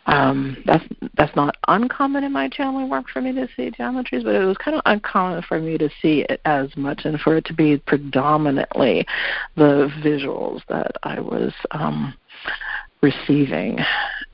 [0.07, 0.85] um, that's
[1.15, 4.57] that's not uncommon in my channeling work for me to see geometries, but it was
[4.57, 7.77] kind of uncommon for me to see it as much and for it to be
[7.77, 9.05] predominantly
[9.55, 12.13] the visuals that I was um,
[13.01, 13.79] receiving.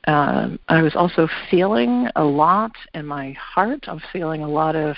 [0.06, 3.84] Um, I was also feeling a lot in my heart.
[3.86, 4.96] I'm feeling a lot of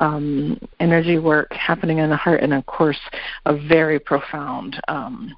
[0.00, 2.98] um, energy work happening in the heart, and of course,
[3.46, 5.34] a very profound um,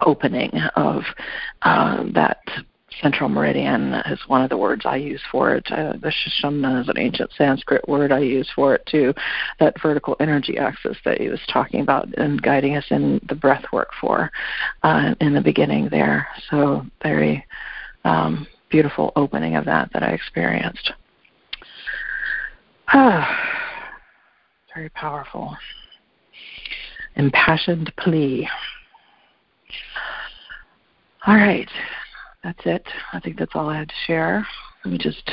[0.00, 1.02] opening of
[1.62, 2.38] uh, that
[3.02, 5.66] central meridian is one of the words I use for it.
[5.70, 9.12] Uh, the Sushumna is an ancient Sanskrit word I use for it too.
[9.60, 13.64] That vertical energy axis that he was talking about and guiding us in the breath
[13.72, 14.30] work for
[14.82, 16.26] uh, in the beginning there.
[16.50, 17.44] So very
[18.04, 20.92] um, beautiful opening of that that I experienced.
[22.88, 23.28] Ah,
[24.74, 25.56] very powerful.
[27.16, 28.48] Impassioned plea.
[31.26, 31.68] All right
[32.46, 32.86] that's it.
[33.12, 34.46] I think that's all I had to share.
[34.84, 35.28] Let me just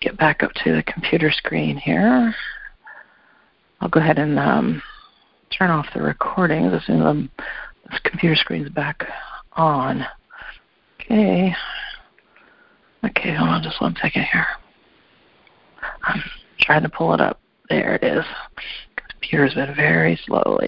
[0.00, 2.32] get back up to the computer screen here.
[3.80, 4.80] I'll go ahead and um,
[5.56, 7.48] turn off the recording as soon as
[7.90, 9.04] this computer screen's back
[9.54, 10.06] on.
[11.00, 11.52] Okay.
[13.04, 14.46] Okay, hold on just one second here.
[16.04, 16.22] I'm
[16.60, 17.40] trying to pull it up.
[17.68, 18.24] There it is.
[19.10, 20.56] Computer's been very slow